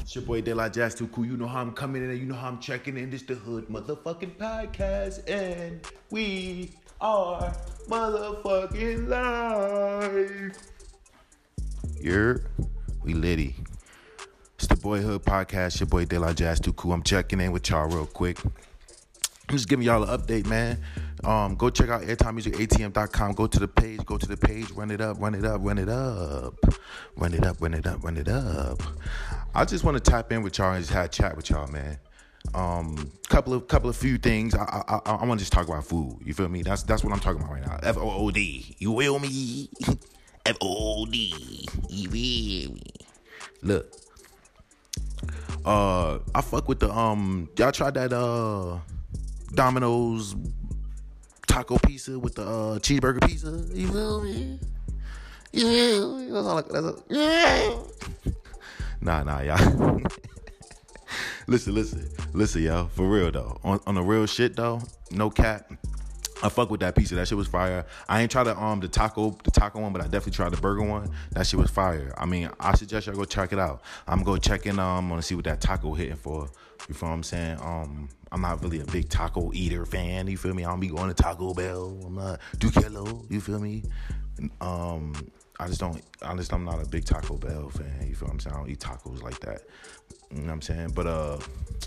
It's 0.00 0.16
your 0.16 0.24
boy 0.24 0.40
De 0.40 0.52
La 0.52 0.68
Jazz 0.68 0.96
Too 0.96 1.06
Cool. 1.06 1.26
You 1.26 1.36
know 1.36 1.46
how 1.46 1.60
I'm 1.60 1.70
coming 1.74 2.02
in 2.02 2.10
and 2.10 2.18
you 2.18 2.26
know 2.26 2.34
how 2.34 2.48
I'm 2.48 2.58
checking 2.58 2.96
in. 2.96 3.08
This 3.10 3.22
the 3.22 3.36
Hood 3.36 3.68
motherfucking 3.68 4.36
podcast, 4.36 5.30
and 5.30 5.80
we 6.10 6.72
our 7.00 7.54
motherfucking 7.88 9.06
life. 9.06 10.58
You're 12.00 12.46
we 13.04 13.14
litty. 13.14 13.54
It's 14.56 14.66
the 14.66 14.74
Boyhood 14.74 15.22
Podcast. 15.22 15.78
Your 15.78 15.86
boy 15.86 16.04
De 16.04 16.18
La 16.18 16.32
Jazz 16.32 16.58
Too 16.58 16.72
Cool. 16.72 16.94
I'm 16.94 17.04
checking 17.04 17.40
in 17.40 17.52
with 17.52 17.70
y'all 17.70 17.86
real 17.86 18.06
quick. 18.06 18.40
I'm 19.48 19.56
just 19.56 19.68
giving 19.68 19.84
y'all 19.84 20.02
an 20.02 20.18
update, 20.18 20.46
man. 20.46 20.80
Um, 21.22 21.54
go 21.54 21.70
check 21.70 21.88
out 21.88 22.02
airtimemusicatm.com. 22.02 23.32
Go 23.32 23.46
to 23.46 23.58
the 23.60 23.68
page, 23.68 24.04
go 24.04 24.18
to 24.18 24.26
the 24.26 24.36
page, 24.36 24.70
run 24.72 24.90
it 24.90 25.00
up, 25.00 25.20
run 25.20 25.34
it 25.34 25.44
up, 25.44 25.60
run 25.62 25.78
it 25.78 25.88
up, 25.88 26.54
run 27.16 27.34
it 27.34 27.44
up, 27.44 27.60
run 27.60 27.74
it 27.74 27.86
up, 27.86 28.02
run 28.02 28.16
it 28.16 28.28
up. 28.28 28.82
I 29.54 29.64
just 29.64 29.84
want 29.84 30.02
to 30.02 30.10
tap 30.10 30.32
in 30.32 30.42
with 30.42 30.58
y'all 30.58 30.72
and 30.72 30.82
just 30.82 30.92
have 30.92 31.06
a 31.06 31.08
chat 31.08 31.36
with 31.36 31.50
y'all, 31.50 31.68
man. 31.68 31.98
Um, 32.52 33.10
couple 33.28 33.54
of 33.54 33.68
couple 33.68 33.88
of 33.88 33.96
few 33.96 34.18
things. 34.18 34.54
I 34.54 34.64
I, 34.64 35.00
I, 35.06 35.14
I 35.14 35.24
want 35.24 35.38
to 35.40 35.44
just 35.44 35.52
talk 35.52 35.66
about 35.66 35.84
food. 35.84 36.18
You 36.24 36.34
feel 36.34 36.48
me? 36.48 36.62
That's 36.62 36.82
that's 36.82 37.02
what 37.02 37.12
I'm 37.12 37.20
talking 37.20 37.40
about 37.40 37.52
right 37.52 37.66
now. 37.66 37.78
F 37.82 37.96
O 37.96 38.10
O 38.10 38.30
D. 38.30 38.76
You 38.78 38.92
will 38.92 39.18
me? 39.18 39.70
F 40.46 40.56
O 40.60 41.02
O 41.02 41.06
D. 41.06 41.66
You 41.88 42.08
will 42.10 42.74
me? 42.74 42.82
Look. 43.62 43.90
Uh, 45.64 46.18
I 46.34 46.42
fuck 46.42 46.68
with 46.68 46.80
the 46.80 46.92
um. 46.92 47.48
Y'all 47.56 47.72
tried 47.72 47.94
that 47.94 48.12
uh, 48.12 48.78
Domino's 49.54 50.36
taco 51.46 51.78
pizza 51.78 52.18
with 52.18 52.34
the 52.34 52.42
uh, 52.42 52.78
cheeseburger 52.78 53.26
pizza. 53.26 53.64
You 53.72 53.88
feel 53.88 54.22
me? 54.22 54.58
Yeah, 55.52 56.26
that's 56.30 56.46
all. 56.46 57.84
Nah, 59.00 59.22
nah, 59.22 59.40
y'all. 59.40 60.00
listen, 61.46 61.74
listen, 61.74 62.08
listen, 62.32 62.62
y'all. 62.62 62.88
For 62.88 63.08
real 63.08 63.30
though, 63.30 63.58
on 63.62 63.80
on 63.86 63.94
the 63.94 64.02
real 64.02 64.26
shit 64.26 64.56
though, 64.56 64.80
no 65.10 65.30
cap. 65.30 65.70
I 66.42 66.48
fuck 66.48 66.70
with 66.70 66.80
that 66.80 66.96
pizza. 66.96 67.14
That 67.14 67.28
shit 67.28 67.38
was 67.38 67.46
fire. 67.46 67.86
I 68.08 68.20
ain't 68.20 68.30
tried 68.30 68.44
the 68.44 68.58
um 68.60 68.80
the 68.80 68.88
taco 68.88 69.30
the 69.44 69.50
taco 69.50 69.80
one, 69.80 69.92
but 69.92 70.02
I 70.02 70.04
definitely 70.04 70.32
tried 70.32 70.50
the 70.50 70.60
burger 70.60 70.82
one. 70.82 71.10
That 71.32 71.46
shit 71.46 71.60
was 71.60 71.70
fire. 71.70 72.12
I 72.18 72.26
mean, 72.26 72.50
I 72.58 72.74
suggest 72.74 73.06
y'all 73.06 73.16
go 73.16 73.24
check 73.24 73.52
it 73.52 73.58
out. 73.58 73.82
I'm 74.08 74.24
gonna 74.24 74.40
check 74.40 74.66
in 74.66 74.78
um 74.78 75.10
to 75.10 75.22
see 75.22 75.34
what 75.34 75.44
that 75.44 75.60
taco 75.60 75.94
hitting 75.94 76.16
for. 76.16 76.50
You 76.88 76.94
feel 76.94 77.08
what 77.08 77.14
I'm 77.14 77.22
saying? 77.22 77.58
Um, 77.60 78.08
I'm 78.30 78.40
not 78.40 78.62
really 78.62 78.80
a 78.80 78.84
big 78.84 79.08
taco 79.08 79.52
eater 79.54 79.86
fan. 79.86 80.26
You 80.26 80.36
feel 80.36 80.52
me? 80.54 80.64
I 80.64 80.70
don't 80.70 80.80
be 80.80 80.88
going 80.88 81.08
to 81.08 81.14
Taco 81.14 81.54
Bell. 81.54 81.98
I'm 82.04 82.16
not 82.16 82.40
Dukello. 82.58 83.30
You 83.30 83.40
feel 83.40 83.58
me? 83.58 83.84
Um, 84.60 85.14
I 85.58 85.68
just 85.68 85.80
don't. 85.80 86.02
Honest, 86.22 86.52
I'm 86.52 86.64
not 86.64 86.82
a 86.82 86.88
big 86.88 87.04
Taco 87.04 87.36
Bell 87.36 87.70
fan. 87.70 88.06
You 88.06 88.14
feel 88.14 88.26
what 88.26 88.34
I'm 88.34 88.40
saying? 88.40 88.56
I 88.56 88.58
don't 88.58 88.70
eat 88.70 88.80
tacos 88.80 89.22
like 89.22 89.38
that. 89.40 89.62
You 90.30 90.38
know 90.38 90.46
what 90.46 90.52
I'm 90.52 90.62
saying? 90.62 90.90
But 90.94 91.06
uh, 91.06 91.38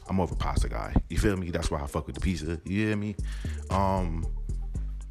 I'm 0.08 0.16
more 0.16 0.24
of 0.24 0.32
a 0.32 0.36
pasta 0.36 0.70
guy. 0.70 0.96
You 1.10 1.18
feel 1.18 1.36
me? 1.36 1.52
That's 1.52 1.70
why 1.70 1.82
I 1.82 1.88
fuck 1.88 2.08
with 2.08 2.16
the 2.16 2.22
pizza. 2.22 2.60
You 2.64 2.88
hear 2.88 2.96
me? 2.96 3.16
Um, 3.70 4.26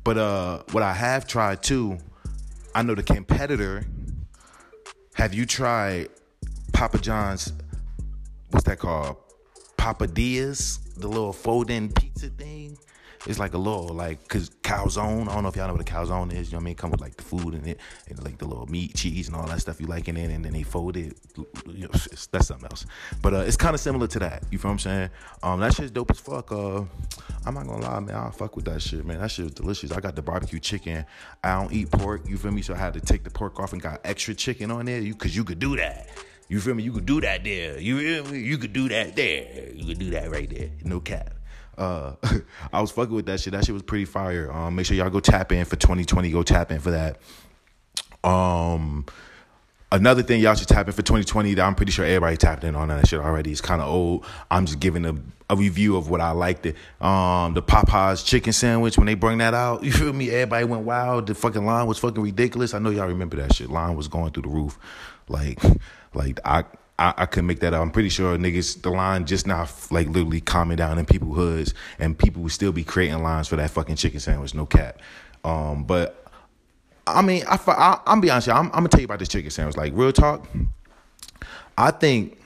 but 0.02 0.16
uh, 0.16 0.62
what 0.72 0.82
I 0.82 0.94
have 0.94 1.26
tried 1.26 1.62
too, 1.62 1.98
I 2.74 2.82
know 2.82 2.94
the 2.94 3.02
competitor. 3.02 3.84
Have 5.14 5.34
you 5.34 5.46
tried 5.46 6.08
Papa 6.72 6.98
John's? 6.98 7.52
What's 8.50 8.64
that 8.64 8.78
called? 8.78 9.16
Papadias, 9.86 10.80
the 10.96 11.06
little 11.06 11.32
folding 11.32 11.92
pizza 11.92 12.28
thing. 12.28 12.76
It's 13.24 13.38
like 13.38 13.54
a 13.54 13.58
little 13.58 13.86
like 13.86 14.26
cause 14.26 14.50
calzone. 14.62 15.28
I 15.28 15.34
don't 15.34 15.44
know 15.44 15.48
if 15.48 15.54
y'all 15.54 15.68
know 15.68 15.74
what 15.74 15.88
a 15.88 15.92
calzone 15.92 16.32
is. 16.32 16.50
You 16.50 16.54
know 16.54 16.58
what 16.58 16.62
I 16.62 16.64
mean? 16.64 16.74
Come 16.74 16.90
with 16.90 17.00
like 17.00 17.16
the 17.16 17.22
food 17.22 17.54
in 17.54 17.64
it 17.68 17.78
and 18.08 18.20
like 18.24 18.36
the 18.38 18.46
little 18.46 18.66
meat, 18.66 18.96
cheese, 18.96 19.28
and 19.28 19.36
all 19.36 19.46
that 19.46 19.60
stuff 19.60 19.80
you 19.80 19.86
like 19.86 20.08
in 20.08 20.16
it, 20.16 20.32
and 20.32 20.44
then 20.44 20.52
they 20.52 20.64
fold 20.64 20.96
it. 20.96 21.16
You 21.68 21.82
know, 21.82 21.90
that's 22.32 22.48
something 22.48 22.64
else. 22.64 22.84
But 23.22 23.34
uh, 23.34 23.38
it's 23.38 23.56
kind 23.56 23.74
of 23.74 23.80
similar 23.80 24.08
to 24.08 24.18
that. 24.18 24.42
You 24.50 24.58
feel 24.58 24.70
what 24.70 24.72
I'm 24.72 24.78
saying? 24.80 25.10
Um, 25.44 25.60
that 25.60 25.74
shit's 25.74 25.92
dope 25.92 26.10
as 26.10 26.18
fuck. 26.18 26.50
Uh, 26.50 26.82
I'm 27.44 27.54
not 27.54 27.68
gonna 27.68 27.82
lie, 27.82 28.00
man. 28.00 28.16
I 28.16 28.30
fuck 28.30 28.56
with 28.56 28.64
that 28.64 28.82
shit, 28.82 29.04
man. 29.06 29.20
That 29.20 29.30
shit 29.30 29.44
was 29.44 29.54
delicious. 29.54 29.92
I 29.92 30.00
got 30.00 30.16
the 30.16 30.22
barbecue 30.22 30.58
chicken. 30.58 31.06
I 31.44 31.60
don't 31.60 31.72
eat 31.72 31.92
pork. 31.92 32.28
You 32.28 32.38
feel 32.38 32.50
me? 32.50 32.62
So 32.62 32.74
I 32.74 32.78
had 32.78 32.94
to 32.94 33.00
take 33.00 33.22
the 33.22 33.30
pork 33.30 33.60
off 33.60 33.72
and 33.72 33.80
got 33.80 34.00
extra 34.02 34.34
chicken 34.34 34.72
on 34.72 34.86
there. 34.86 34.98
You 35.00 35.14
cause 35.14 35.36
you 35.36 35.44
could 35.44 35.60
do 35.60 35.76
that. 35.76 36.08
You 36.48 36.60
feel 36.60 36.74
me? 36.74 36.82
You 36.82 36.92
could 36.92 37.06
do 37.06 37.20
that 37.20 37.42
there. 37.42 37.78
You 37.78 38.22
feel 38.22 38.32
me? 38.32 38.38
You 38.40 38.58
could 38.58 38.72
do 38.72 38.88
that 38.88 39.16
there. 39.16 39.70
You 39.72 39.86
could 39.86 39.98
do 39.98 40.10
that 40.10 40.30
right 40.30 40.48
there. 40.48 40.70
No 40.84 41.00
cap. 41.00 41.34
Uh, 41.76 42.12
I 42.72 42.80
was 42.80 42.90
fucking 42.90 43.14
with 43.14 43.26
that 43.26 43.40
shit. 43.40 43.52
That 43.52 43.64
shit 43.64 43.72
was 43.72 43.82
pretty 43.82 44.04
fire. 44.04 44.50
Um, 44.52 44.76
make 44.76 44.86
sure 44.86 44.96
y'all 44.96 45.10
go 45.10 45.20
tap 45.20 45.52
in 45.52 45.64
for 45.64 45.76
2020. 45.76 46.30
Go 46.30 46.42
tap 46.42 46.70
in 46.70 46.78
for 46.78 46.92
that. 46.92 47.20
Um, 48.28 49.06
another 49.92 50.22
thing 50.22 50.40
y'all 50.40 50.54
should 50.54 50.68
tap 50.68 50.86
in 50.86 50.92
for 50.92 51.02
2020 51.02 51.54
that 51.54 51.62
I'm 51.62 51.74
pretty 51.74 51.92
sure 51.92 52.04
everybody 52.04 52.36
tapped 52.36 52.64
in 52.64 52.74
on 52.74 52.88
that 52.88 53.08
shit 53.08 53.20
already. 53.20 53.52
It's 53.52 53.60
kind 53.60 53.82
of 53.82 53.88
old. 53.88 54.24
I'm 54.50 54.66
just 54.66 54.80
giving 54.80 55.04
a, 55.04 55.16
a 55.50 55.56
review 55.56 55.96
of 55.96 56.08
what 56.08 56.20
I 56.20 56.30
liked. 56.30 56.66
It. 56.66 56.76
Um, 57.00 57.54
the 57.54 57.62
Popeyes 57.62 58.24
chicken 58.24 58.52
sandwich 58.52 58.96
when 58.96 59.06
they 59.06 59.14
bring 59.14 59.38
that 59.38 59.54
out. 59.54 59.82
You 59.86 59.92
feel 59.92 60.12
me? 60.12 60.30
Everybody 60.30 60.64
went 60.64 60.84
wild. 60.84 61.26
The 61.26 61.34
fucking 61.34 61.64
line 61.64 61.86
was 61.86 61.98
fucking 61.98 62.22
ridiculous. 62.22 62.74
I 62.74 62.78
know 62.78 62.90
y'all 62.90 63.06
remember 63.08 63.36
that 63.36 63.54
shit. 63.54 63.68
Line 63.70 63.96
was 63.96 64.08
going 64.08 64.32
through 64.32 64.44
the 64.44 64.48
roof. 64.48 64.78
Like, 65.28 65.60
like 66.16 66.40
I. 66.44 66.64
I, 66.98 67.12
I 67.14 67.26
couldn't 67.26 67.46
make 67.46 67.60
that 67.60 67.74
up. 67.74 67.82
I'm 67.82 67.90
pretty 67.90 68.08
sure 68.08 68.38
niggas, 68.38 68.80
the 68.80 68.88
line 68.88 69.26
just 69.26 69.46
now, 69.46 69.68
like 69.90 70.08
literally 70.08 70.40
calming 70.40 70.78
down 70.78 70.98
in 70.98 71.04
people's 71.04 71.36
hoods, 71.36 71.74
and 71.98 72.18
people 72.18 72.40
would 72.42 72.52
still 72.52 72.72
be 72.72 72.84
creating 72.84 73.22
lines 73.22 73.48
for 73.48 73.56
that 73.56 73.68
fucking 73.68 73.96
chicken 73.96 74.18
sandwich. 74.18 74.54
No 74.54 74.64
cap. 74.64 74.98
Um, 75.44 75.84
but 75.84 76.26
I 77.06 77.20
mean, 77.20 77.44
I, 77.46 77.58
I 77.66 78.00
I'm 78.06 78.22
be 78.22 78.30
honest, 78.30 78.48
I'm, 78.48 78.68
I'm 78.68 78.70
gonna 78.70 78.88
tell 78.88 79.00
you 79.00 79.04
about 79.04 79.18
this 79.18 79.28
chicken 79.28 79.50
sandwich. 79.50 79.76
Like 79.76 79.92
real 79.94 80.10
talk, 80.10 80.48
I 81.76 81.90
think 81.90 82.38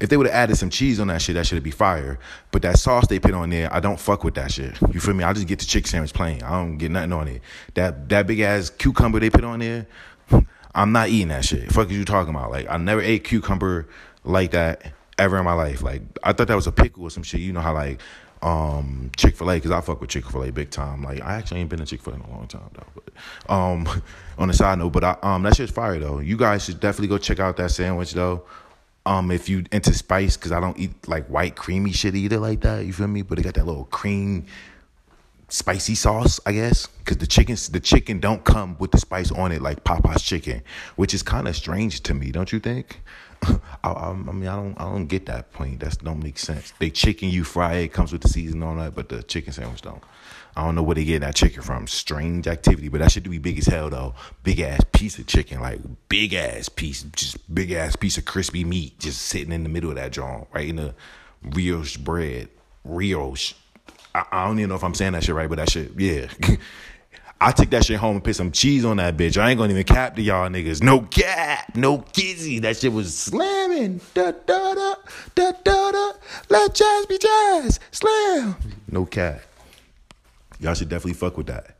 if 0.00 0.10
they 0.10 0.16
would 0.16 0.26
have 0.26 0.34
added 0.34 0.56
some 0.56 0.70
cheese 0.70 1.00
on 1.00 1.06
that 1.06 1.22
shit, 1.22 1.34
that 1.34 1.46
should 1.46 1.62
be 1.62 1.70
fire. 1.70 2.18
But 2.50 2.62
that 2.62 2.78
sauce 2.78 3.06
they 3.06 3.18
put 3.18 3.32
on 3.32 3.50
there, 3.50 3.72
I 3.72 3.80
don't 3.80 3.98
fuck 3.98 4.22
with 4.22 4.34
that 4.34 4.52
shit. 4.52 4.76
You 4.92 5.00
feel 5.00 5.14
me? 5.14 5.24
I 5.24 5.32
just 5.32 5.46
get 5.46 5.60
the 5.60 5.64
chicken 5.64 5.88
sandwich 5.88 6.12
plain. 6.12 6.42
I 6.42 6.50
don't 6.50 6.76
get 6.76 6.90
nothing 6.90 7.12
on 7.12 7.28
it. 7.28 7.42
That 7.74 8.08
that 8.10 8.26
big 8.26 8.40
ass 8.40 8.70
cucumber 8.70 9.18
they 9.18 9.30
put 9.30 9.44
on 9.44 9.60
there, 9.60 9.86
I'm 10.74 10.92
not 10.92 11.08
eating 11.08 11.28
that 11.28 11.44
shit. 11.44 11.70
Fuck 11.72 11.90
is 11.90 11.96
you 11.96 12.04
talking 12.04 12.34
about? 12.34 12.50
Like 12.50 12.66
I 12.68 12.76
never 12.76 13.00
ate 13.00 13.24
cucumber 13.24 13.86
like 14.24 14.52
that 14.52 14.92
ever 15.18 15.38
in 15.38 15.44
my 15.44 15.52
life. 15.54 15.82
Like 15.82 16.02
I 16.22 16.32
thought 16.32 16.48
that 16.48 16.56
was 16.56 16.66
a 16.66 16.72
pickle 16.72 17.04
or 17.04 17.10
some 17.10 17.22
shit. 17.22 17.40
You 17.40 17.52
know 17.52 17.60
how 17.60 17.74
like 17.74 18.00
um, 18.42 19.10
Chick 19.16 19.36
Fil 19.36 19.50
A 19.50 19.54
because 19.54 19.70
I 19.70 19.80
fuck 19.80 20.00
with 20.00 20.10
Chick 20.10 20.28
Fil 20.28 20.44
A 20.44 20.52
big 20.52 20.70
time. 20.70 21.02
Like 21.02 21.22
I 21.22 21.34
actually 21.34 21.60
ain't 21.60 21.70
been 21.70 21.78
to 21.78 21.86
Chick 21.86 22.02
Fil 22.02 22.14
A 22.14 22.16
in 22.16 22.22
a 22.22 22.30
long 22.30 22.46
time 22.46 22.70
though. 22.74 22.86
But 22.94 23.52
um, 23.52 23.88
on 24.38 24.48
the 24.48 24.54
side 24.54 24.78
note, 24.78 24.90
but 24.90 25.04
I, 25.04 25.16
um, 25.22 25.42
that 25.44 25.56
shit's 25.56 25.72
fire 25.72 25.98
though. 25.98 26.18
You 26.18 26.36
guys 26.36 26.64
should 26.64 26.80
definitely 26.80 27.08
go 27.08 27.18
check 27.18 27.40
out 27.40 27.56
that 27.56 27.70
sandwich 27.70 28.12
though. 28.12 28.44
Um, 29.06 29.30
if 29.30 29.50
you 29.50 29.64
into 29.70 29.92
spice, 29.92 30.36
because 30.36 30.50
I 30.50 30.60
don't 30.60 30.78
eat 30.78 31.08
like 31.08 31.26
white 31.28 31.56
creamy 31.56 31.92
shit 31.92 32.14
either 32.14 32.38
like 32.38 32.62
that. 32.62 32.86
You 32.86 32.92
feel 32.92 33.06
me? 33.06 33.22
But 33.22 33.38
it 33.38 33.42
got 33.42 33.54
that 33.54 33.66
little 33.66 33.84
cream 33.84 34.46
spicy 35.48 35.94
sauce, 35.94 36.40
I 36.46 36.52
guess, 36.52 36.86
because 36.86 37.18
the 37.18 37.26
chicken 37.26 37.56
the 37.70 37.80
chicken 37.80 38.20
don't 38.20 38.44
come 38.44 38.76
with 38.78 38.90
the 38.90 38.98
spice 38.98 39.30
on 39.30 39.52
it 39.52 39.62
like 39.62 39.84
Popeye's 39.84 40.22
chicken, 40.22 40.62
which 40.96 41.14
is 41.14 41.22
kind 41.22 41.48
of 41.48 41.56
strange 41.56 42.02
to 42.02 42.14
me, 42.14 42.30
don't 42.30 42.52
you 42.52 42.60
think? 42.60 43.02
I, 43.42 43.58
I, 43.84 44.10
I, 44.10 44.14
mean, 44.14 44.48
I 44.48 44.56
don't 44.56 44.80
I 44.80 44.84
don't 44.84 45.06
get 45.06 45.26
that 45.26 45.52
point. 45.52 45.80
That 45.80 45.98
don't 46.02 46.22
make 46.22 46.38
sense. 46.38 46.72
They 46.78 46.90
chicken 46.90 47.30
you 47.30 47.44
fry 47.44 47.74
it 47.74 47.92
comes 47.92 48.12
with 48.12 48.22
the 48.22 48.28
seasoning 48.28 48.62
on 48.62 48.78
that, 48.78 48.94
but 48.94 49.08
the 49.08 49.22
chicken 49.22 49.52
sandwich 49.52 49.82
don't. 49.82 50.02
I 50.56 50.64
don't 50.64 50.76
know 50.76 50.84
where 50.84 50.94
they 50.94 51.04
get 51.04 51.20
that 51.22 51.34
chicken 51.34 51.62
from. 51.62 51.88
Strange 51.88 52.46
activity, 52.46 52.88
but 52.88 53.00
that 53.00 53.10
should 53.10 53.28
be 53.28 53.38
big 53.38 53.58
as 53.58 53.66
hell 53.66 53.90
though. 53.90 54.14
Big 54.44 54.60
ass 54.60 54.80
piece 54.92 55.18
of 55.18 55.26
chicken, 55.26 55.60
like 55.60 55.80
big 56.08 56.32
ass 56.32 56.68
piece, 56.68 57.02
just 57.16 57.52
big 57.52 57.72
ass 57.72 57.96
piece 57.96 58.16
of 58.18 58.24
crispy 58.24 58.64
meat, 58.64 58.98
just 58.98 59.22
sitting 59.22 59.52
in 59.52 59.64
the 59.64 59.68
middle 59.68 59.90
of 59.90 59.96
that 59.96 60.12
joint, 60.12 60.46
right 60.52 60.68
in 60.68 60.76
the 60.76 60.94
brioche 61.42 61.96
bread, 61.96 62.48
brioche 62.84 63.54
I, 64.14 64.24
I 64.30 64.46
don't 64.46 64.58
even 64.58 64.68
know 64.68 64.76
if 64.76 64.84
I'm 64.84 64.94
saying 64.94 65.12
that 65.12 65.24
shit 65.24 65.34
right, 65.34 65.48
but 65.48 65.56
that 65.56 65.70
shit, 65.70 65.92
yeah. 65.98 66.26
I 67.40 67.52
took 67.52 67.68
that 67.70 67.84
shit 67.84 67.98
home 67.98 68.16
and 68.16 68.24
put 68.24 68.36
some 68.36 68.52
cheese 68.52 68.84
on 68.84 68.96
that 68.98 69.16
bitch. 69.16 69.36
I 69.36 69.50
ain't 69.50 69.58
gonna 69.58 69.72
even 69.72 69.84
cap 69.84 70.16
to 70.16 70.22
y'all 70.22 70.48
niggas. 70.48 70.82
No 70.82 71.00
cap, 71.00 71.76
no 71.76 71.98
kizzy. 71.98 72.60
That 72.60 72.76
shit 72.76 72.92
was 72.92 73.14
slamming. 73.14 74.00
Da 74.14 74.30
da 74.30 74.74
da 74.74 74.94
da 75.34 75.52
da 75.62 75.90
da. 75.90 76.12
Let 76.48 76.74
jazz 76.74 77.06
be 77.06 77.18
jazz. 77.18 77.80
Slam. 77.90 78.56
No 78.90 79.04
cap. 79.04 79.42
Y'all 80.60 80.74
should 80.74 80.88
definitely 80.88 81.14
fuck 81.14 81.36
with 81.36 81.48
that. 81.48 81.76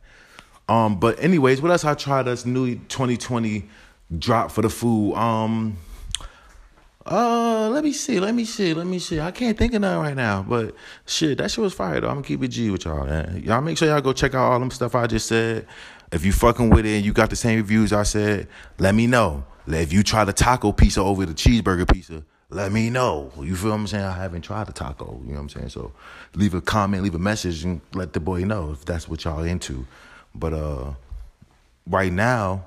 Um, 0.67 0.99
but 0.99 1.19
anyways, 1.19 1.61
what 1.61 1.71
else 1.71 1.85
I 1.85 1.93
tried 1.93 2.23
this 2.23 2.45
new 2.45 2.75
2020 2.75 3.67
drop 4.19 4.51
for 4.51 4.61
the 4.61 4.69
food? 4.69 5.15
Um, 5.15 5.77
uh, 7.05 7.69
let 7.71 7.83
me 7.83 7.91
see, 7.91 8.19
let 8.19 8.33
me 8.33 8.45
see, 8.45 8.73
let 8.73 8.87
me 8.87 8.97
see. 8.97 9.19
I 9.19 9.31
can't 9.31 9.57
think 9.57 9.73
of 9.73 9.81
none 9.81 10.01
right 10.01 10.15
now, 10.15 10.41
but 10.41 10.75
shit, 11.05 11.37
that 11.37 11.51
shit 11.51 11.61
was 11.61 11.73
fire 11.73 12.01
though. 12.01 12.07
I'm 12.07 12.15
gonna 12.15 12.27
keep 12.27 12.41
it 12.43 12.47
G 12.47 12.71
with 12.71 12.85
y'all, 12.85 13.05
man. 13.05 13.43
Y'all 13.45 13.61
make 13.61 13.77
sure 13.77 13.87
y'all 13.87 14.01
go 14.01 14.11
check 14.11 14.33
out 14.33 14.51
all 14.51 14.59
them 14.59 14.71
stuff 14.71 14.95
I 14.95 15.05
just 15.05 15.27
said. 15.27 15.67
If 16.11 16.25
you 16.25 16.31
fucking 16.31 16.69
with 16.69 16.85
it 16.85 16.95
and 16.95 17.05
you 17.05 17.13
got 17.13 17.29
the 17.29 17.35
same 17.35 17.57
reviews 17.57 17.93
I 17.93 18.03
said, 18.03 18.47
let 18.79 18.95
me 18.95 19.05
know. 19.05 19.45
If 19.67 19.93
you 19.93 20.03
try 20.03 20.23
the 20.23 20.33
taco 20.33 20.71
pizza 20.71 21.01
over 21.01 21.25
the 21.25 21.33
cheeseburger 21.33 21.91
pizza, 21.91 22.23
let 22.49 22.71
me 22.71 22.89
know. 22.89 23.31
You 23.39 23.55
feel 23.55 23.71
what 23.71 23.77
I'm 23.77 23.87
saying? 23.87 24.03
I 24.03 24.13
haven't 24.13 24.41
tried 24.41 24.67
the 24.67 24.73
taco. 24.73 25.19
You 25.25 25.29
know 25.29 25.35
what 25.35 25.41
I'm 25.41 25.49
saying? 25.49 25.69
So 25.69 25.91
leave 26.35 26.53
a 26.53 26.61
comment, 26.61 27.03
leave 27.03 27.15
a 27.15 27.19
message, 27.19 27.63
and 27.63 27.81
let 27.93 28.13
the 28.13 28.19
boy 28.19 28.45
know 28.45 28.71
if 28.71 28.85
that's 28.85 29.07
what 29.09 29.23
y'all 29.23 29.43
into. 29.43 29.85
But 30.33 30.53
uh, 30.53 30.93
right 31.87 32.11
now, 32.11 32.65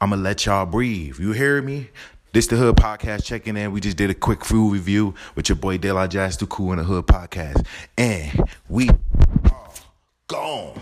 I'm 0.00 0.10
gonna 0.10 0.22
let 0.22 0.44
y'all 0.44 0.66
breathe. 0.66 1.18
You 1.18 1.32
hear 1.32 1.62
me? 1.62 1.90
This 2.36 2.48
the 2.48 2.56
Hood 2.56 2.76
Podcast 2.76 3.24
checking 3.24 3.56
in. 3.56 3.72
We 3.72 3.80
just 3.80 3.96
did 3.96 4.10
a 4.10 4.14
quick 4.14 4.44
food 4.44 4.70
review 4.70 5.14
with 5.36 5.48
your 5.48 5.56
boy 5.56 5.78
De 5.78 5.90
La 5.90 6.06
Jazz 6.06 6.36
the 6.36 6.44
Cool 6.44 6.72
in 6.72 6.76
the 6.76 6.84
Hood 6.84 7.06
Podcast. 7.06 7.64
And 7.96 8.50
we 8.68 8.90
are 8.90 9.70
gone. 10.28 10.78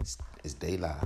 It's, 0.00 0.16
it's 0.42 0.54
daylight. 0.54 1.04